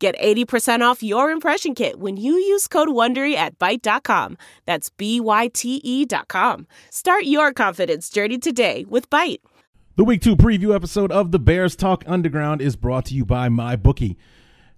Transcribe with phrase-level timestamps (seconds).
[0.00, 4.38] Get 80% off your impression kit when you use code WONDERY at Byte.com.
[4.64, 6.66] That's B-Y-T-E dot com.
[6.88, 9.40] Start your confidence journey today with Byte.
[9.96, 13.50] The Week 2 preview episode of the Bears Talk Underground is brought to you by
[13.50, 14.16] MyBookie.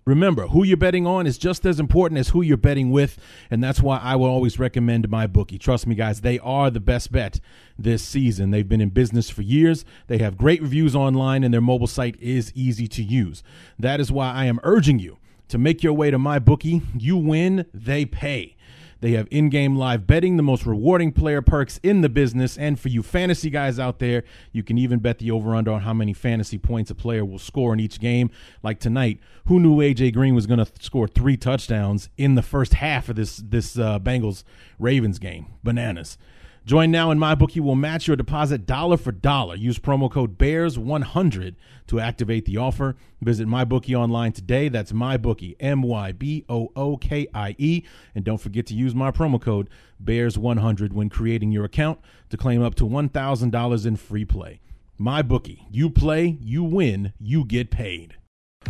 [0.05, 3.19] Remember, who you're betting on is just as important as who you're betting with,
[3.51, 5.59] and that's why I will always recommend my bookie.
[5.59, 7.39] Trust me, guys, they are the best bet
[7.79, 8.51] this season.
[8.51, 9.85] They've been in business for years.
[10.09, 13.45] They have great reviews online, and their mobile site is easy to use.
[13.79, 16.83] That is why I am urging you to make your way to my bookie.
[16.99, 18.57] You win, they pay.
[19.03, 22.57] They have in game live betting, the most rewarding player perks in the business.
[22.57, 24.23] And for you fantasy guys out there,
[24.53, 27.41] you can even bet the over under on how many fantasy points a player will
[27.41, 28.31] score in each game.
[28.63, 32.75] Like tonight, who knew AJ Green was going to score three touchdowns in the first
[32.75, 34.45] half of this, this uh, Bengals
[34.79, 35.47] Ravens game?
[35.65, 36.17] Bananas.
[36.65, 39.57] Join now and MyBookie will match your deposit dollar for dollar.
[39.57, 41.57] Use promo code BEARS100
[41.89, 42.95] to activate the offer.
[43.21, 44.69] Visit MyBookie online today.
[44.69, 47.83] That's MyBookie, M Y B O O K I E.
[48.15, 49.69] And don't forget to use my promo code
[50.05, 51.99] BEARS100 when creating your account
[52.31, 54.61] to claim up to $1,000 in free play.
[55.01, 58.15] MyBookie, you play, you win, you get paid.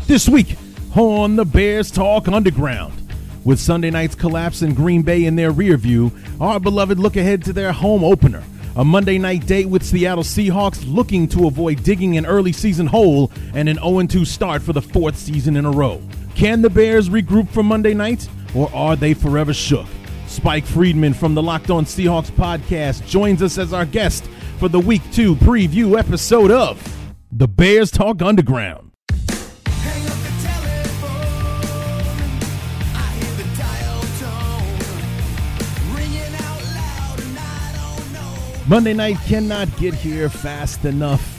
[0.06, 0.56] This week
[0.96, 3.11] on the Bears Talk Underground.
[3.44, 7.44] With Sunday night's collapse in Green Bay in their rear view, our beloved look ahead
[7.44, 8.44] to their home opener.
[8.76, 13.32] A Monday night date with Seattle Seahawks looking to avoid digging an early season hole
[13.52, 16.00] and an 0 2 start for the fourth season in a row.
[16.36, 19.86] Can the Bears regroup for Monday night, or are they forever shook?
[20.28, 24.24] Spike Friedman from the Locked On Seahawks podcast joins us as our guest
[24.58, 26.80] for the Week 2 preview episode of
[27.32, 28.91] The Bears Talk Underground.
[38.72, 41.38] Monday night cannot get here fast enough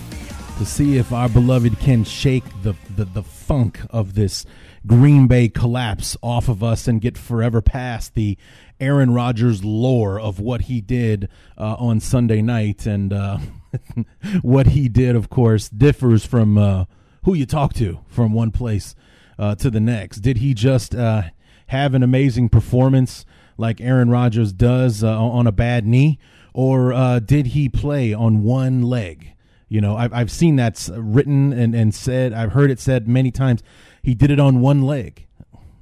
[0.60, 4.46] to see if our beloved can shake the, the, the funk of this
[4.86, 8.38] Green Bay collapse off of us and get forever past the
[8.80, 11.28] Aaron Rodgers lore of what he did
[11.58, 12.86] uh, on Sunday night.
[12.86, 13.40] And uh,
[14.44, 16.86] what he did, of course, differs from uh,
[17.24, 18.94] who you talk to from one place
[19.40, 20.18] uh, to the next.
[20.18, 21.24] Did he just uh,
[21.66, 23.26] have an amazing performance
[23.58, 26.20] like Aaron Rodgers does uh, on a bad knee?
[26.54, 29.34] Or uh, did he play on one leg?
[29.70, 33.32] You know, I've, I've seen that's written and, and said, I've heard it said many
[33.32, 33.64] times.
[34.04, 35.26] He did it on one leg.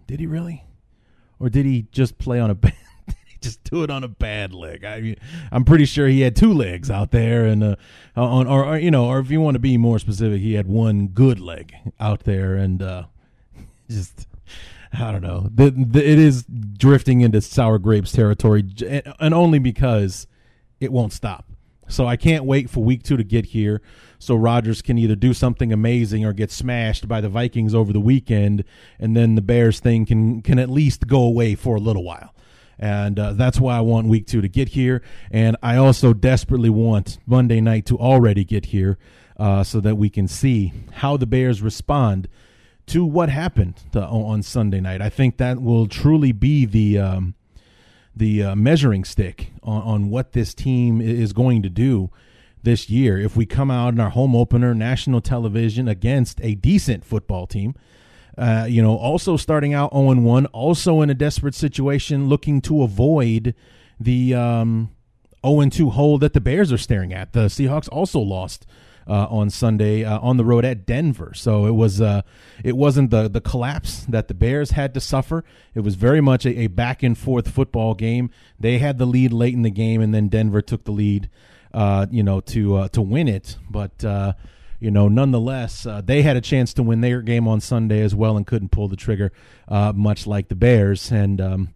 [0.08, 0.64] Did he really?
[1.40, 2.74] Or did he just play on a bad?
[3.42, 4.86] just do it on a bad leg?
[4.86, 5.16] I
[5.52, 7.76] I'm pretty sure he had two legs out there, and uh,
[8.16, 10.68] on or, or you know, or if you want to be more specific, he had
[10.68, 13.04] one good leg out there, and uh,
[13.90, 14.28] just
[14.94, 15.50] I don't know.
[15.54, 18.64] The, the, it is drifting into sour grapes territory,
[19.20, 20.28] and only because
[20.82, 21.46] it won't stop.
[21.88, 23.82] So I can't wait for week two to get here
[24.18, 28.00] so Rodgers can either do something amazing or get smashed by the Vikings over the
[28.00, 28.64] weekend,
[29.00, 32.34] and then the Bears thing can can at least go away for a little while.
[32.80, 35.04] And uh, that's why I want week two to get here.
[35.30, 38.98] And I also desperately want Monday night to already get here
[39.38, 42.28] uh, so that we can see how the Bears respond
[42.88, 45.00] to what happened to, on Sunday night.
[45.02, 47.36] I think that will truly be the um,
[48.16, 52.10] the uh, measuring stick on, on what this team is going to do
[52.64, 53.18] this year.
[53.18, 57.76] If we come out in our home opener, national television against a decent football team,
[58.38, 62.82] uh, you know, also starting out 0 1, also in a desperate situation, looking to
[62.84, 63.54] avoid
[64.00, 64.92] the um,
[65.46, 67.34] 0 2 hole that the Bears are staring at.
[67.34, 68.66] The Seahawks also lost
[69.08, 71.34] uh, on Sunday uh, on the road at Denver.
[71.34, 72.22] So it was uh,
[72.64, 75.44] it wasn't the the collapse that the Bears had to suffer.
[75.74, 78.30] It was very much a, a back and forth football game.
[78.60, 81.30] They had the lead late in the game, and then Denver took the lead.
[81.74, 84.34] Uh, you know to uh, to win it, but uh,
[84.82, 88.14] you know nonetheless uh, they had a chance to win their game on Sunday as
[88.14, 89.32] well and couldn't pull the trigger,
[89.70, 91.12] uh, much like the Bears.
[91.14, 91.70] And um,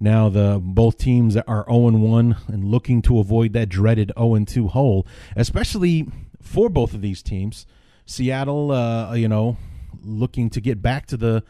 [0.00, 4.68] now the both teams are 0 1 and looking to avoid that dreaded 0 2
[4.68, 5.06] hole,
[5.36, 6.06] especially
[6.44, 7.66] for both of these teams.
[8.06, 9.56] Seattle, uh, you know,
[10.02, 11.42] looking to get back to the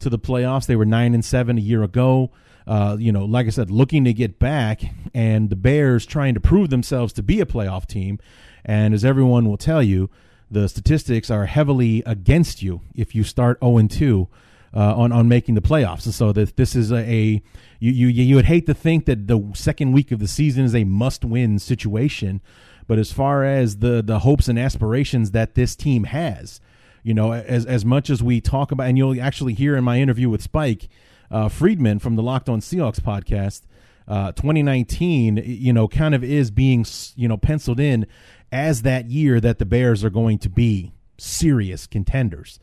[0.00, 0.66] to the playoffs.
[0.66, 2.30] They were nine and seven a year ago.
[2.66, 4.82] Uh, you know, like I said, looking to get back,
[5.14, 8.18] and the Bears trying to prove themselves to be a playoff team.
[8.64, 10.10] And as everyone will tell you,
[10.50, 14.28] the statistics are heavily against you if you start 0 and 2
[14.74, 16.04] uh, on on making the playoffs.
[16.04, 17.42] And so that this is a, a
[17.80, 20.74] you, you you would hate to think that the second week of the season is
[20.74, 22.40] a must win situation,
[22.86, 26.60] but as far as the the hopes and aspirations that this team has,
[27.02, 30.00] you know, as as much as we talk about, and you'll actually hear in my
[30.00, 30.88] interview with Spike
[31.30, 33.62] uh, Friedman from the Locked On Seahawks podcast.
[34.08, 36.84] Uh, 2019, you know, kind of is being,
[37.14, 38.04] you know, penciled in
[38.50, 42.58] as that year that the Bears are going to be serious contenders.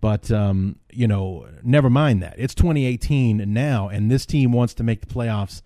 [0.00, 2.34] But um, you know, never mind that.
[2.36, 5.62] It's 2018 now, and this team wants to make the playoffs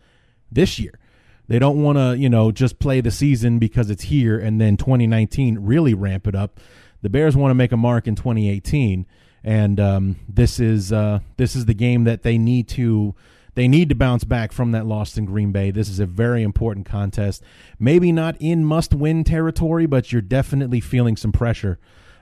[0.50, 0.98] this year.
[1.48, 4.76] They don't want to, you know, just play the season because it's here and then
[4.76, 6.60] 2019 really ramp it up.
[7.00, 9.06] The Bears want to make a mark in 2018,
[9.44, 13.14] and um, this is uh, this is the game that they need to
[13.54, 15.70] they need to bounce back from that loss in Green Bay.
[15.70, 17.42] This is a very important contest.
[17.78, 21.78] Maybe not in must win territory, but you're definitely feeling some pressure.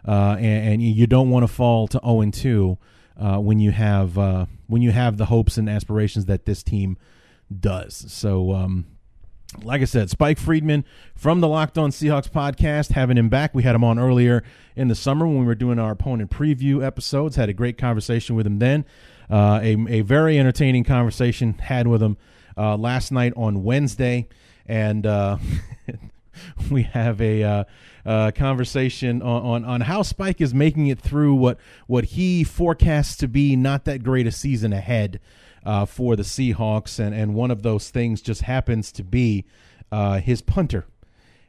[0.07, 2.79] Uh, and, and, you don't want to fall to 0 and 2
[3.19, 6.97] uh, when you have uh, when you have the hopes and aspirations that this team
[7.61, 8.07] does.
[8.09, 8.87] So, um,
[9.63, 10.85] like I said, Spike Friedman
[11.15, 13.55] from the Locked On Seahawks podcast, having him back.
[13.55, 14.43] We had him on earlier
[14.75, 17.37] in the summer when we were doing our opponent preview episodes.
[17.37, 18.85] Had a great conversation with him then.
[19.31, 22.17] Uh, a, a very entertaining conversation had with him
[22.57, 24.29] uh, last night on Wednesday,
[24.67, 25.39] and uh,
[26.71, 27.65] we have a uh,
[28.05, 33.17] uh, conversation on, on, on how Spike is making it through what what he forecasts
[33.17, 35.21] to be not that great a season ahead
[35.67, 39.45] uh, for the Seahawks, and and one of those things just happens to be
[40.23, 40.87] his punter,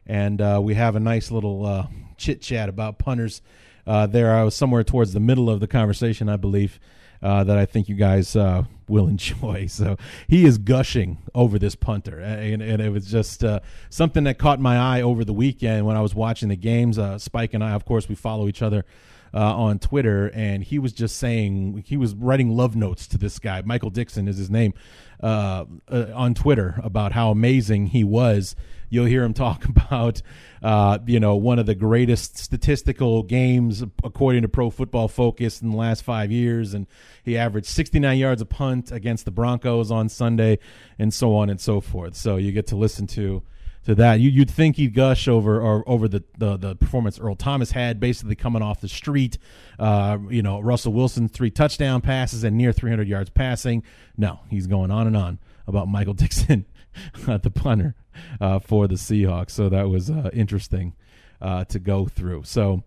[0.06, 3.42] and we have a nice little chit chat about punters.
[3.86, 6.80] there, I was somewhere towards the middle of the conversation, I believe
[7.22, 9.68] uh, that I think you guys uh, will enjoy.
[9.68, 9.98] So
[10.28, 14.60] he is gushing over this punter, and, and it was just uh, something that caught
[14.60, 16.98] my eye over the weekend when I was watching the games.
[16.98, 18.86] Uh, Spike and I, of course, we follow each other.
[19.34, 23.40] Uh, on Twitter, and he was just saying he was writing love notes to this
[23.40, 23.62] guy.
[23.62, 24.74] Michael Dickson is his name
[25.22, 28.56] uh, on Twitter about how amazing he was.
[28.90, 30.22] You'll hear him talk about
[30.62, 35.72] uh, you know, one of the greatest statistical games according to Pro Football Focus in
[35.72, 36.88] the last five years, and
[37.24, 40.60] he averaged 69 yards a punt against the Broncos on Sunday,
[40.98, 42.16] and so on and so forth.
[42.16, 43.44] So you get to listen to
[43.88, 44.20] to that.
[44.20, 48.02] You, would think he'd gush over or over the, the, the performance Earl Thomas had,
[48.02, 49.38] basically coming off the street.
[49.80, 53.84] Uh, you know, Russell Wilson three touchdown passes and near 300 yards passing.
[54.18, 56.66] No, he's going on and on about Michael Dickson,
[57.26, 57.96] the punter
[58.42, 59.52] uh, for the Seahawks.
[59.52, 60.94] So that was uh, interesting
[61.42, 62.44] uh, to go through.
[62.44, 62.84] So,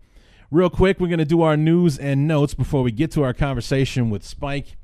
[0.51, 3.33] real quick, we're going to do our news and notes before we get to our
[3.33, 4.77] conversation with Spike.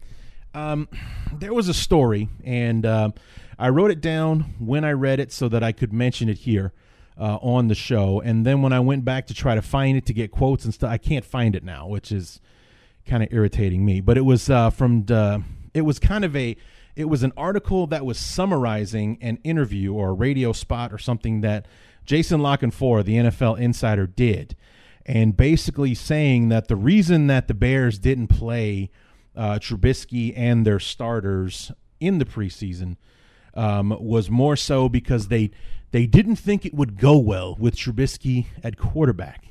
[0.56, 0.90] Um,
[1.32, 3.12] there was a story, and uh,
[3.60, 6.74] I wrote it down when I read it so that I could mention it here.
[7.20, 10.06] Uh, on the show, and then when I went back to try to find it
[10.06, 12.40] to get quotes and stuff, I can't find it now, which is
[13.08, 14.02] kind of irritating me.
[14.02, 15.42] But it was uh, from the,
[15.74, 16.56] it was kind of a
[16.98, 21.42] it was an article that was summarizing an interview or a radio spot or something
[21.42, 21.68] that
[22.06, 24.56] Jason La Canfora, the NFL insider, did,
[25.06, 28.90] and basically saying that the reason that the Bears didn't play
[29.36, 32.98] uh, Trubisky and their starters in the preseason
[33.58, 35.52] um, was more so because they
[35.92, 39.48] they didn't think it would go well with Trubisky at quarterback,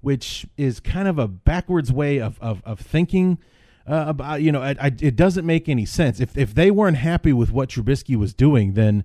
[0.00, 3.38] which is kind of a backwards way of of, of thinking
[3.86, 6.20] uh, about you know I, I, it doesn't make any sense.
[6.20, 9.04] If if they weren't happy with what Trubisky was doing then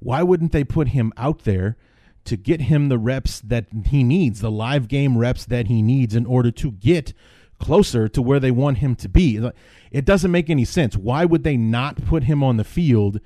[0.00, 1.76] why wouldn't they put him out there
[2.24, 6.14] to get him the reps that he needs the live game reps that he needs
[6.14, 7.12] in order to get
[7.64, 9.50] closer to where they want him to be.
[9.90, 10.96] It doesn't make any sense.
[10.96, 13.20] Why would they not put him on the field?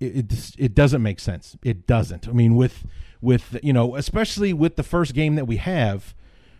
[0.00, 1.56] It, it, it doesn't make sense.
[1.62, 2.26] It doesn't.
[2.26, 2.86] I mean with
[3.20, 6.14] with you know especially with the first game that we have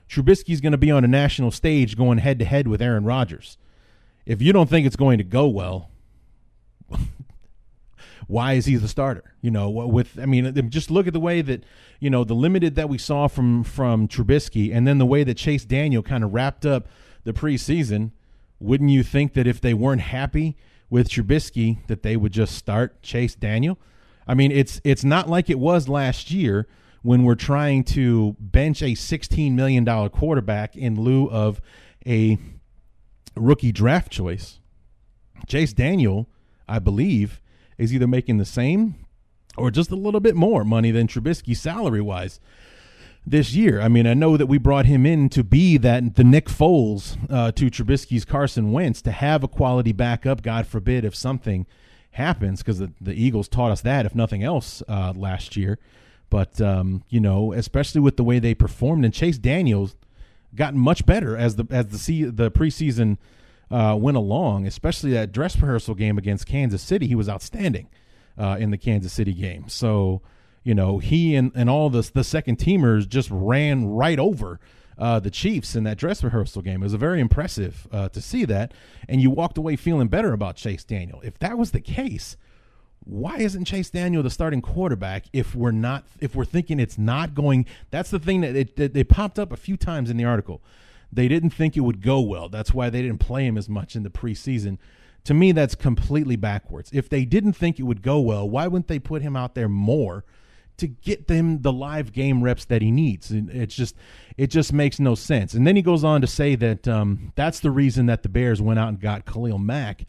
[0.09, 3.57] Trubisky's going to be on a national stage going head to head with Aaron Rodgers.
[4.27, 5.91] If you don't think it's going to go well,
[8.27, 9.35] why is he the starter?
[9.41, 11.65] You know, with I mean, uh, just look at the way that
[11.99, 15.39] you know the limited that we saw from from Trubisky, and then the way that
[15.39, 16.89] Chase Daniel kind of wrapped up
[17.25, 18.13] the preseason.
[18.59, 20.57] Wouldn't you think that if they weren't happy
[20.89, 23.79] with Trubisky, that they would just start Chase Daniel?
[24.27, 26.67] I mean, it's it's not like it was last year
[27.03, 31.61] when we're trying to bench a $16 million quarterback in lieu of
[32.07, 32.39] a
[33.37, 34.61] rookie draft choice,
[35.47, 36.29] Chase Daniel,
[36.69, 37.41] I believe,
[37.77, 38.95] is either making the same
[39.57, 42.41] or just a little bit more money than Trubisky salary wise
[43.27, 43.81] this year.
[43.81, 47.17] I mean, I know that we brought him in to be that the Nick Foles
[47.31, 50.43] uh, to Trubisky's Carson Wentz to have a quality backup.
[50.43, 51.67] God forbid if something
[52.13, 55.79] happens, because the, the Eagles taught us that, if nothing else, uh, last year.
[56.31, 59.97] But um, you know, especially with the way they performed, and Chase Daniels
[60.55, 63.19] gotten much better as the as the the preseason
[63.71, 67.07] uh, went along, especially that dress rehearsal game against Kansas City.
[67.07, 67.89] He was outstanding
[68.39, 69.69] uh, in the Kansas City game.
[69.69, 70.23] So,
[70.65, 74.61] you know, he and, and all the, the second teamers just ran right over
[74.99, 76.83] uh, the Chiefs in that dress rehearsal game.
[76.83, 78.73] It was very impressive uh, to see that.
[79.09, 81.21] And you walked away feeling better about Chase Daniel.
[81.23, 82.37] If that was the case,
[83.05, 87.35] why isn't Chase Daniel the starting quarterback if we're not if we're thinking it's not
[87.35, 90.63] going that's the thing that it, they popped up a few times in the article
[91.13, 93.97] they didn't think it would go well that's why they didn't play him as much
[93.97, 94.79] in the preseason
[95.25, 98.89] to me that's completely backwards if they didn't think it would go well why wouldn't
[98.89, 100.25] they put him out there more
[100.83, 103.97] to get them the live game reps that he needs it's just
[104.37, 107.61] it just makes no sense and then he goes on to say that um, that's
[107.61, 110.05] the reason that the bears went out and got khalil mack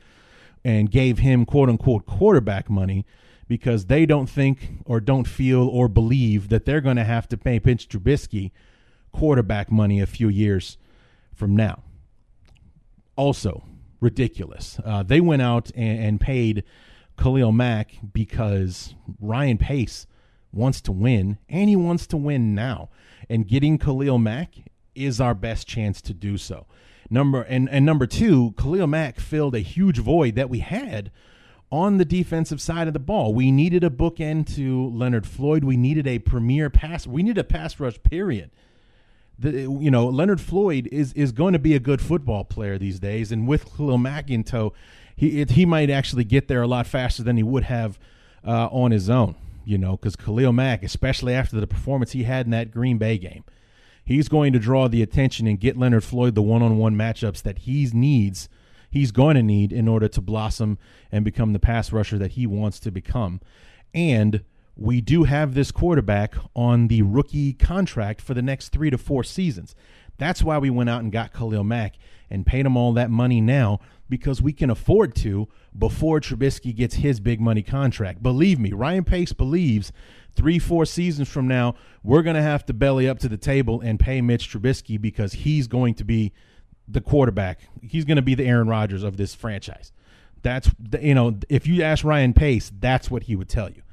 [0.65, 3.06] and gave him quote unquote quarterback money
[3.48, 7.38] because they don't think or don't feel or believe that they're going to have to
[7.38, 8.51] pay Mitch Trubisky
[9.12, 10.77] quarterback money a few years
[11.34, 11.84] from now.
[13.15, 13.63] Also,
[14.00, 14.80] ridiculous.
[14.84, 16.63] Uh, they went out and, and paid
[17.18, 20.08] Khalil Mack because Ryan Pace
[20.53, 22.89] wants to win and he wants to win now.
[23.29, 24.55] And getting Khalil Mack
[24.95, 26.65] is our best chance to do so.
[27.10, 31.12] Number and, and number two, Khalil Mack filled a huge void that we had
[31.72, 33.33] on the defensive side of the ball.
[33.33, 35.63] We needed a bookend to Leonard Floyd.
[35.63, 37.07] We needed a premier pass.
[37.07, 38.01] We needed a pass rush.
[38.03, 38.51] Period.
[39.39, 43.00] The, you know Leonard Floyd is is going to be a good football player these
[43.00, 44.74] days, and with Khalil Mack in tow,
[45.15, 47.98] he it, he might actually get there a lot faster than he would have
[48.45, 49.36] uh, on his own.
[49.65, 53.17] You know, because Khalil Mack, especially after the performance he had in that Green Bay
[53.17, 53.46] game,
[54.03, 57.89] he's going to draw the attention and get Leonard Floyd the one-on-one matchups that he
[57.93, 58.50] needs.
[58.91, 60.77] He's going to need in order to blossom
[61.12, 63.41] and become the pass rusher that he wants to become.
[63.93, 64.43] And
[64.75, 69.24] we do have this quarterback on the rookie contract for the next three to four
[69.24, 69.75] seasons.
[70.17, 71.96] That's why we went out and got Khalil Mack
[72.29, 73.79] and paid him all that money now
[74.10, 78.22] because we can afford to before Trubisky gets his big money contract.
[78.22, 79.91] Believe me, Ryan Pace believes
[80.36, 83.81] three, four seasons from now, we're going to have to belly up to the table
[83.81, 86.33] and pay Mitch Trubisky because he's going to be
[86.88, 87.62] the quarterback.
[87.81, 89.91] He's going to be the Aaron Rodgers of this franchise.
[90.41, 90.69] That's,
[91.01, 93.83] you know, if you ask Ryan Pace, that's what he would tell you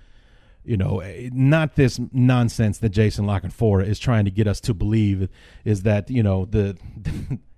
[0.65, 4.61] you know, eh, not this nonsense that Jason La Canfora is trying to get us
[4.61, 5.29] to believe
[5.65, 6.77] is that you know the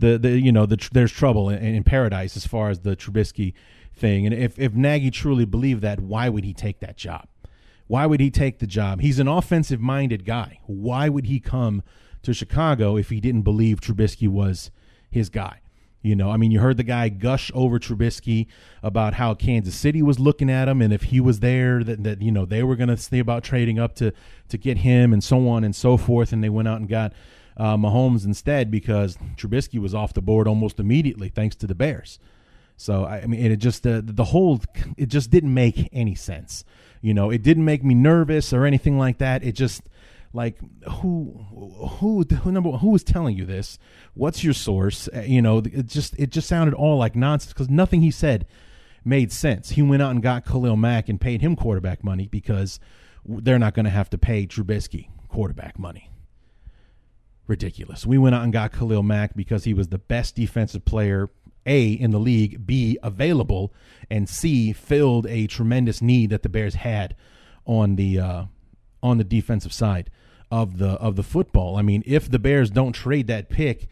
[0.00, 3.54] the the you know the there's trouble in, in paradise as far as the Trubisky
[3.94, 4.26] thing.
[4.26, 7.28] And if if Nagy truly believed that, why would he take that job?
[7.86, 9.00] Why would he take the job?
[9.00, 10.60] He's an offensive minded guy.
[10.66, 11.82] Why would he come
[12.22, 14.70] to Chicago if he didn't believe Trubisky was
[15.10, 15.60] his guy?
[16.02, 18.46] You know, I mean, you heard the guy gush over Trubisky
[18.82, 22.22] about how Kansas City was looking at him, and if he was there, that, that
[22.22, 24.12] you know they were going to see about trading up to
[24.48, 26.32] to get him, and so on and so forth.
[26.32, 27.12] And they went out and got
[27.60, 32.18] uh, Mahomes instead because Trubisky was off the board almost immediately, thanks to the Bears.
[32.78, 34.62] So I mean, it just uh, the whole
[34.96, 36.64] it just didn't make any sense.
[37.02, 39.44] You know, it didn't make me nervous or anything like that.
[39.44, 39.82] It just
[40.32, 41.44] like who
[41.98, 43.78] who who number one, who was telling you this
[44.14, 47.68] what's your source Uh, you know it just it just sounded all like nonsense because
[47.68, 48.46] nothing he said
[49.04, 52.78] made sense he went out and got khalil mack and paid him quarterback money because
[53.26, 56.09] they're not going to have to pay trubisky quarterback money
[57.50, 61.28] ridiculous we went out and got khalil mack because he was the best defensive player
[61.66, 63.72] a in the league b available
[64.08, 67.14] and c filled a tremendous need that the bears had
[67.66, 68.44] on the uh
[69.02, 70.10] on the defensive side
[70.50, 71.76] of the of the football.
[71.76, 73.88] I mean, if the Bears don't trade that pick,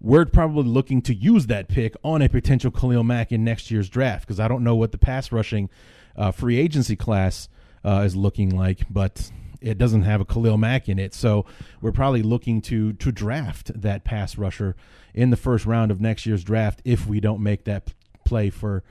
[0.00, 3.88] we're probably looking to use that pick on a potential Khalil Mack in next year's
[3.88, 5.68] draft because I don't know what the pass rushing
[6.16, 7.48] uh, free agency class
[7.84, 11.14] uh, is looking like, but it doesn't have a Khalil Mack in it.
[11.14, 11.46] So
[11.80, 14.76] we're probably looking to to draft that pass rusher
[15.14, 17.92] in the first round of next year's draft if we don't make that
[18.24, 18.82] play for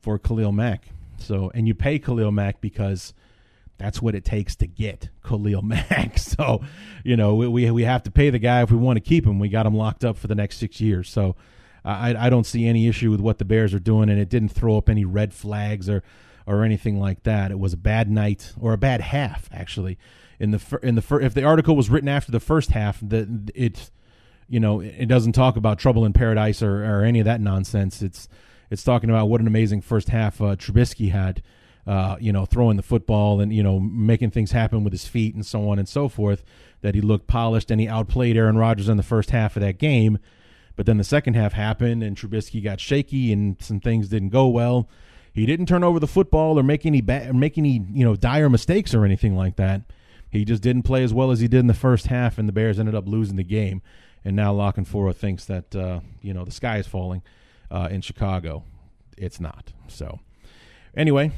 [0.00, 0.88] for Khalil Mack.
[1.18, 3.14] So and you pay Khalil Mack because
[3.78, 6.18] that's what it takes to get Khalil Mack.
[6.18, 6.62] So,
[7.02, 9.38] you know, we we have to pay the guy if we want to keep him.
[9.38, 11.08] We got him locked up for the next six years.
[11.08, 11.36] So,
[11.84, 14.50] I I don't see any issue with what the Bears are doing, and it didn't
[14.50, 16.02] throw up any red flags or
[16.46, 17.50] or anything like that.
[17.50, 19.98] It was a bad night or a bad half actually.
[20.38, 22.98] In the fir- in the fir- if the article was written after the first half,
[23.00, 23.90] that it
[24.48, 28.02] you know it doesn't talk about trouble in paradise or, or any of that nonsense.
[28.02, 28.28] It's
[28.70, 31.42] it's talking about what an amazing first half uh, Trubisky had
[31.86, 35.34] uh, you know, throwing the football and you know making things happen with his feet
[35.34, 36.44] and so on and so forth.
[36.80, 39.78] That he looked polished and he outplayed Aaron Rodgers in the first half of that
[39.78, 40.18] game.
[40.76, 44.48] But then the second half happened and Trubisky got shaky and some things didn't go
[44.48, 44.88] well.
[45.34, 48.48] He didn't turn over the football or make any ba- make any you know dire
[48.48, 49.82] mistakes or anything like that.
[50.30, 52.52] He just didn't play as well as he did in the first half, and the
[52.52, 53.82] Bears ended up losing the game.
[54.24, 57.22] And now La Canfora thinks that uh, you know the sky is falling
[57.68, 58.62] uh, in Chicago.
[59.18, 59.72] It's not.
[59.88, 60.20] So,
[60.96, 61.32] anyway,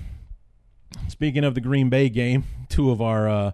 [1.08, 3.52] speaking of the Green Bay game, two of our uh,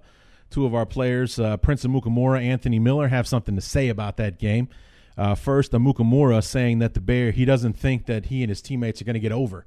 [0.51, 4.41] two of our players, uh, Prince Amukamara, Anthony Miller, have something to say about that
[4.41, 4.69] game.
[5.17, 9.01] Uh, first, Amukamara saying that the Bear he doesn't think that he and his teammates
[9.01, 9.67] are going to get over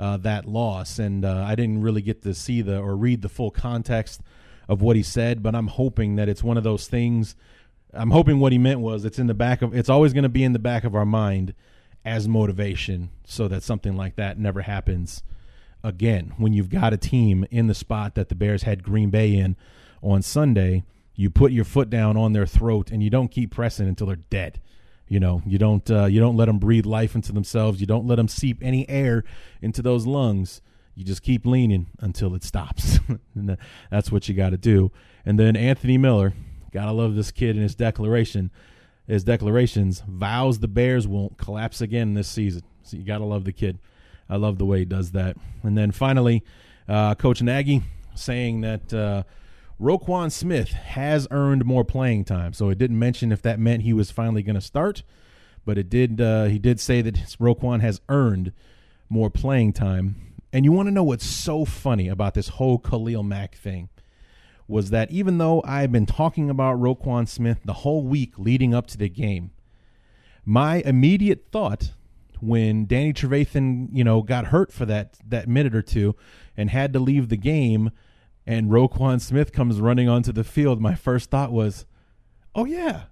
[0.00, 3.28] uh, that loss, and uh, I didn't really get to see the or read the
[3.28, 4.22] full context
[4.66, 7.36] of what he said, but I'm hoping that it's one of those things.
[7.92, 10.30] I'm hoping what he meant was it's in the back of it's always going to
[10.30, 11.54] be in the back of our mind
[12.02, 15.22] as motivation, so that something like that never happens
[15.84, 16.32] again.
[16.38, 19.54] When you've got a team in the spot that the Bears had Green Bay in
[20.02, 20.82] on Sunday,
[21.14, 24.16] you put your foot down on their throat and you don't keep pressing until they're
[24.16, 24.60] dead.
[25.10, 27.80] You know, you don't uh, you don't let them breathe life into themselves.
[27.80, 29.24] You don't let them seep any air
[29.60, 30.62] into those lungs.
[30.94, 33.00] You just keep leaning until it stops.
[33.90, 34.92] that's what you got to do.
[35.26, 36.32] And then Anthony Miller,
[36.72, 38.52] gotta love this kid and his declaration.
[39.08, 42.62] His declarations vows the Bears won't collapse again this season.
[42.84, 43.80] So you gotta love the kid.
[44.28, 45.36] I love the way he does that.
[45.64, 46.44] And then finally,
[46.88, 47.82] uh, Coach Nagy
[48.14, 49.24] saying that uh,
[49.80, 52.52] Roquan Smith has earned more playing time.
[52.52, 55.02] So it didn't mention if that meant he was finally going to start,
[55.64, 56.20] but it did.
[56.20, 58.52] Uh, he did say that Roquan has earned
[59.08, 60.34] more playing time.
[60.52, 63.88] And you want to know what's so funny about this whole Khalil Mack thing
[64.68, 68.86] was that even though I've been talking about Roquan Smith the whole week leading up
[68.88, 69.50] to the game,
[70.44, 71.92] my immediate thought
[72.40, 76.16] when Danny Trevathan, you know, got hurt for that that minute or two
[76.56, 77.90] and had to leave the game
[78.50, 81.86] and Roquan Smith comes running onto the field, my first thought was,
[82.52, 83.04] "Oh yeah,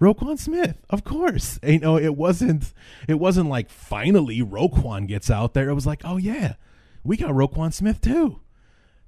[0.00, 2.72] Roquan Smith, of course." And, you know, it wasn't
[3.08, 5.68] it wasn't like finally Roquan gets out there.
[5.68, 6.54] It was like, "Oh yeah,
[7.02, 8.40] we got Roquan Smith too."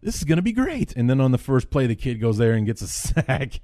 [0.03, 0.93] This is going to be great.
[0.95, 3.61] And then on the first play, the kid goes there and gets a sack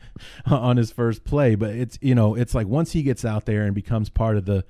[0.46, 1.56] on his first play.
[1.56, 4.44] But it's you know it's like once he gets out there and becomes part of
[4.44, 4.64] the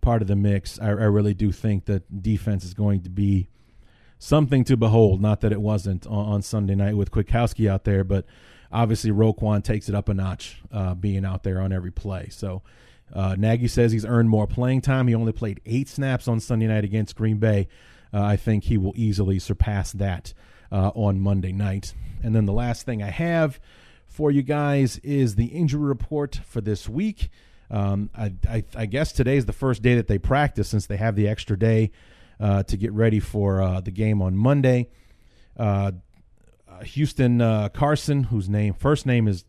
[0.00, 3.48] part of the mix, I, I really do think that defense is going to be
[4.18, 5.20] something to behold.
[5.20, 8.24] Not that it wasn't on, on Sunday night with Kwiatkowski out there, but
[8.72, 12.28] obviously Roquan takes it up a notch, uh, being out there on every play.
[12.30, 12.62] So
[13.12, 15.08] uh, Nagy says he's earned more playing time.
[15.08, 17.68] He only played eight snaps on Sunday night against Green Bay.
[18.12, 20.32] Uh, I think he will easily surpass that
[20.72, 21.94] uh, on Monday night.
[22.22, 23.60] And then the last thing I have
[24.06, 27.30] for you guys is the injury report for this week.
[27.70, 30.96] Um, I, I, I guess today is the first day that they practice since they
[30.96, 31.90] have the extra day
[32.40, 34.88] uh, to get ready for uh, the game on Monday.
[35.56, 35.92] Uh,
[36.82, 39.44] Houston uh, Carson, whose name first name is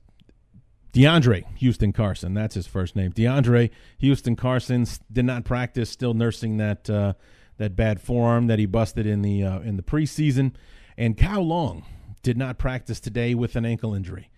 [0.93, 3.11] DeAndre Houston Carson, that's his first name.
[3.11, 3.69] DeAndre
[3.99, 7.13] Houston Carson did not practice, still nursing that uh,
[7.57, 10.53] that bad forearm that he busted in the uh, in the preseason.
[10.97, 11.85] And Kyle Long
[12.23, 14.29] did not practice today with an ankle injury.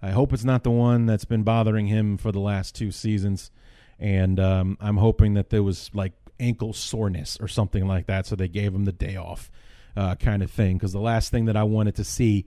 [0.00, 3.50] I hope it's not the one that's been bothering him for the last two seasons.
[3.98, 8.36] And um, I'm hoping that there was like ankle soreness or something like that, so
[8.36, 9.50] they gave him the day off,
[9.96, 10.76] uh, kind of thing.
[10.76, 12.46] Because the last thing that I wanted to see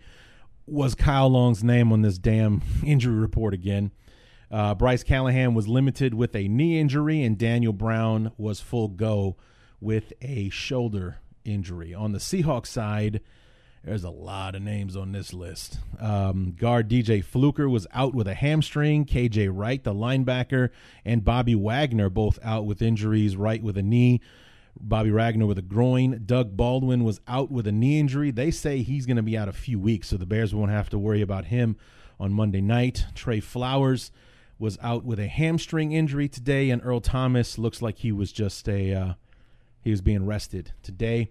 [0.65, 3.91] was Kyle Long's name on this damn injury report again.
[4.50, 9.36] Uh, Bryce Callahan was limited with a knee injury, and Daniel Brown was full go
[9.82, 11.93] with a shoulder injury.
[11.93, 13.21] On the Seahawks side,
[13.88, 15.80] there's a lot of names on this list.
[15.97, 19.06] Um, guard DJ Fluker was out with a hamstring.
[19.06, 20.71] KJ Wright, the linebacker,
[21.06, 23.38] and Bobby Wagner both out with injuries.
[23.38, 24.19] Wright with a knee,
[24.78, 26.21] Bobby Wagner with a groin.
[26.26, 28.30] Doug Baldwin was out with a knee injury.
[28.30, 30.89] They say he's going to be out a few weeks, so the Bears won't have
[30.89, 31.78] to worry about him
[32.19, 33.06] on Monday night.
[33.15, 34.12] Tre Flowers
[34.60, 38.67] was out with a hamstring injury today, and Earl Thomas looks like he was just
[38.67, 39.13] a uh,
[39.82, 41.30] he was being rested today.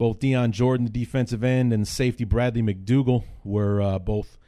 [0.00, 4.38] Both Dion Jordan, the defensive end, and safety Bradley McDougald were uh, both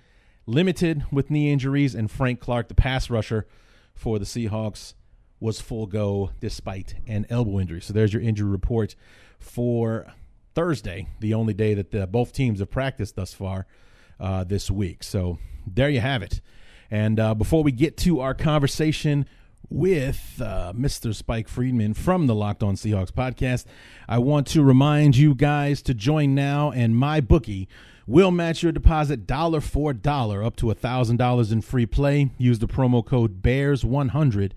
[0.47, 3.47] limited with knee injuries, and Frank Clark, the pass rusher
[3.95, 4.95] for the Seahawks,
[5.41, 7.83] was full go despite an elbow injury.
[7.83, 8.97] So there's your injury report
[9.38, 10.07] for
[10.55, 13.67] Thursday, the only day that the, both teams have practiced thus far
[14.19, 15.05] uh, this week.
[15.05, 16.41] So there you have it.
[16.91, 19.27] And uh, before we get to our conversation
[19.73, 21.15] with uh, Mr.
[21.15, 23.65] Spike Friedman from the Locked On Seahawks podcast,
[24.07, 27.69] I want to remind you guys to join now, and my bookie
[28.07, 32.31] will match your deposit dollar for dollar up to $1,000 in free play.
[32.37, 34.53] Use the promo code BEARS100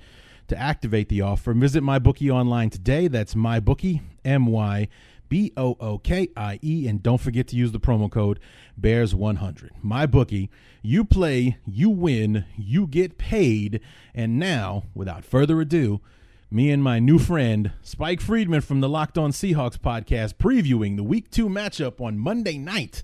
[0.47, 1.53] to activate the offer.
[1.53, 3.07] Visit MyBookie online today.
[3.07, 4.89] That's MyBookie, M Y
[5.29, 6.87] B O O K I E.
[6.87, 8.39] And don't forget to use the promo code
[8.79, 9.69] BEARS100.
[9.81, 10.49] My bookie,
[10.81, 13.81] you play, you win, you get paid.
[14.13, 16.01] And now, without further ado,
[16.51, 21.03] me and my new friend, Spike Friedman from the Locked On Seahawks podcast, previewing the
[21.03, 23.03] week two matchup on Monday night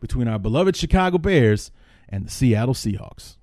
[0.00, 1.70] between our beloved Chicago Bears
[2.08, 3.36] and the Seattle Seahawks.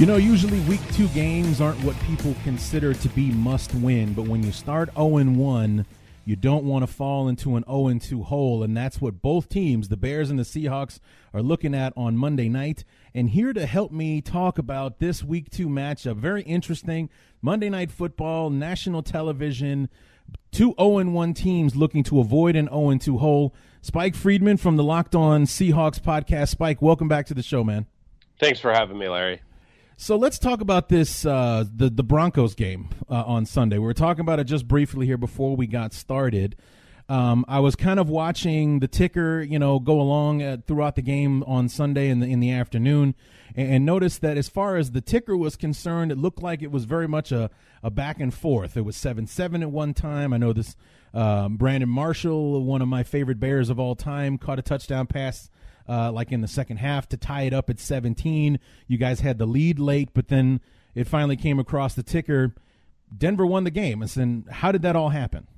[0.00, 4.26] You know, usually week two games aren't what people consider to be must win, but
[4.26, 5.86] when you start 0 1,
[6.24, 9.90] you don't want to fall into an 0 2 hole, and that's what both teams,
[9.90, 11.00] the Bears and the Seahawks,
[11.34, 12.82] are looking at on Monday night.
[13.14, 17.10] And here to help me talk about this week two matchup, very interesting
[17.42, 19.90] Monday Night Football, national television,
[20.50, 23.54] two 0 1 teams looking to avoid an 0 2 hole.
[23.82, 26.48] Spike Friedman from the Locked On Seahawks podcast.
[26.48, 27.84] Spike, welcome back to the show, man.
[28.38, 29.42] Thanks for having me, Larry.
[30.02, 33.76] So let's talk about this uh, the the Broncos game uh, on Sunday.
[33.76, 36.56] We were talking about it just briefly here before we got started.
[37.10, 41.02] Um, I was kind of watching the ticker, you know, go along uh, throughout the
[41.02, 43.14] game on Sunday in the in the afternoon,
[43.54, 46.72] and, and noticed that as far as the ticker was concerned, it looked like it
[46.72, 47.50] was very much a,
[47.82, 48.78] a back and forth.
[48.78, 50.32] It was seven seven at one time.
[50.32, 50.76] I know this
[51.12, 55.49] um, Brandon Marshall, one of my favorite Bears of all time, caught a touchdown pass
[55.90, 58.60] uh, like in the second half to tie it up at 17.
[58.86, 60.60] You guys had the lead late, but then
[60.94, 62.54] it finally came across the ticker.
[63.16, 64.00] Denver won the game.
[64.00, 65.48] And then how did that all happen?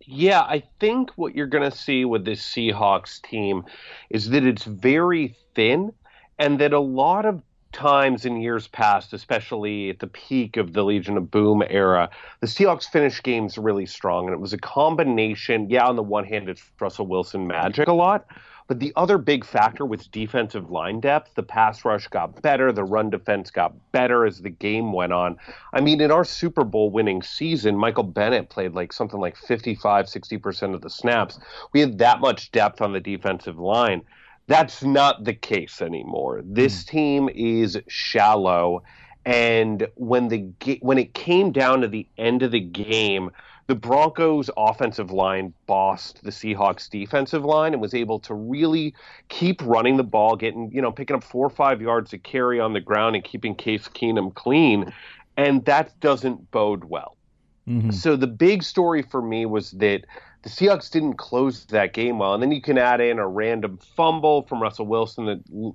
[0.00, 3.64] Yeah, I think what you're going to see with this Seahawks team
[4.10, 5.92] is that it's very thin
[6.38, 10.84] and that a lot of times in years past, especially at the peak of the
[10.84, 14.26] Legion of Boom era, the Seahawks finished games really strong.
[14.26, 17.92] And it was a combination, yeah, on the one hand, it's Russell Wilson magic a
[17.92, 18.26] lot.
[18.68, 21.34] But the other big factor was defensive line depth.
[21.34, 22.70] The pass rush got better.
[22.70, 25.38] The run defense got better as the game went on.
[25.72, 30.04] I mean, in our Super Bowl winning season, Michael Bennett played like something like 55,
[30.04, 31.38] 60% of the snaps.
[31.72, 34.02] We had that much depth on the defensive line.
[34.48, 36.42] That's not the case anymore.
[36.44, 36.90] This hmm.
[36.90, 38.82] team is shallow.
[39.24, 43.30] And when the when it came down to the end of the game,
[43.68, 48.94] the Broncos offensive line bossed the Seahawks defensive line and was able to really
[49.28, 52.58] keep running the ball, getting, you know, picking up four or five yards to carry
[52.58, 54.90] on the ground and keeping Case Keenum clean.
[55.36, 57.18] And that doesn't bode well.
[57.68, 57.90] Mm-hmm.
[57.90, 60.06] So the big story for me was that
[60.44, 62.32] the Seahawks didn't close that game well.
[62.32, 65.74] And then you can add in a random fumble from Russell Wilson that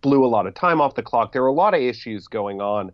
[0.00, 1.32] blew a lot of time off the clock.
[1.32, 2.92] There were a lot of issues going on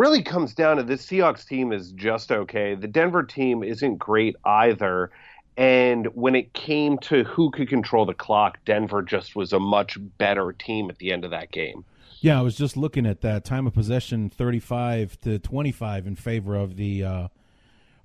[0.00, 2.74] really comes down to this Seahawks team is just okay.
[2.74, 5.10] The Denver team isn't great either.
[5.58, 9.98] And when it came to who could control the clock, Denver just was a much
[10.16, 11.84] better team at the end of that game.
[12.20, 16.56] Yeah, I was just looking at that time of possession 35 to 25 in favor
[16.56, 17.28] of the uh,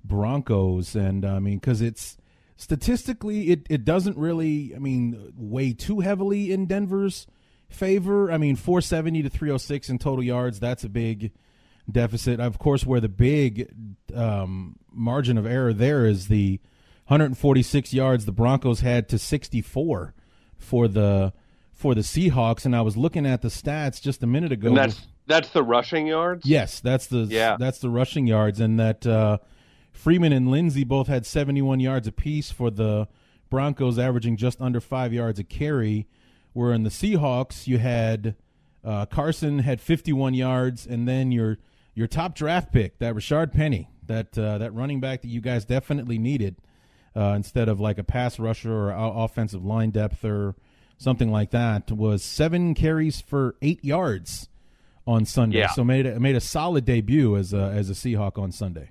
[0.04, 0.94] Broncos.
[0.94, 2.18] And I mean, because it's
[2.58, 7.26] statistically, it, it doesn't really, I mean, weigh too heavily in Denver's
[7.70, 8.30] favor.
[8.30, 11.32] I mean, 470 to 306 in total yards, that's a big
[11.90, 12.40] deficit.
[12.40, 13.72] Of course, where the big
[14.14, 16.60] um, margin of error there is the
[17.06, 20.14] 146 yards the Broncos had to 64
[20.58, 21.32] for the
[21.72, 24.68] for the Seahawks, and I was looking at the stats just a minute ago.
[24.68, 26.46] And that's that's the rushing yards.
[26.46, 27.56] Yes, that's the yeah.
[27.58, 29.38] that's the rushing yards, and that uh,
[29.92, 33.08] Freeman and Lindsay both had 71 yards apiece for the
[33.50, 36.06] Broncos, averaging just under five yards a carry.
[36.52, 38.34] Where in the Seahawks, you had
[38.82, 41.58] uh, Carson had 51 yards, and then your
[41.96, 45.64] your top draft pick, that Rashaad Penny, that uh, that running back that you guys
[45.64, 46.56] definitely needed,
[47.16, 50.54] uh, instead of like a pass rusher or offensive line depth or
[50.98, 54.48] something like that, was seven carries for eight yards
[55.06, 55.58] on Sunday.
[55.58, 55.70] Yeah.
[55.70, 58.90] So made a, made a solid debut as a, as a Seahawk on Sunday.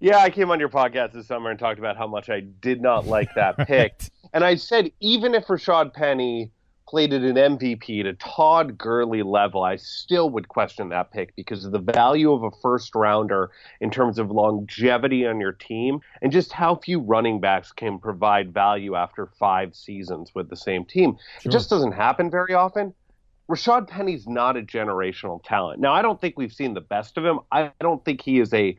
[0.00, 2.80] Yeah, I came on your podcast this summer and talked about how much I did
[2.80, 4.00] not like that pick,
[4.32, 6.52] and I said even if Rashaad Penny
[6.88, 11.64] played at an MVP to Todd Gurley level, I still would question that pick because
[11.66, 16.32] of the value of a first rounder in terms of longevity on your team and
[16.32, 21.18] just how few running backs can provide value after five seasons with the same team.
[21.40, 21.50] Sure.
[21.50, 22.94] It just doesn't happen very often.
[23.50, 25.80] Rashaad Penny's not a generational talent.
[25.80, 27.40] Now, I don't think we've seen the best of him.
[27.52, 28.78] I don't think he is a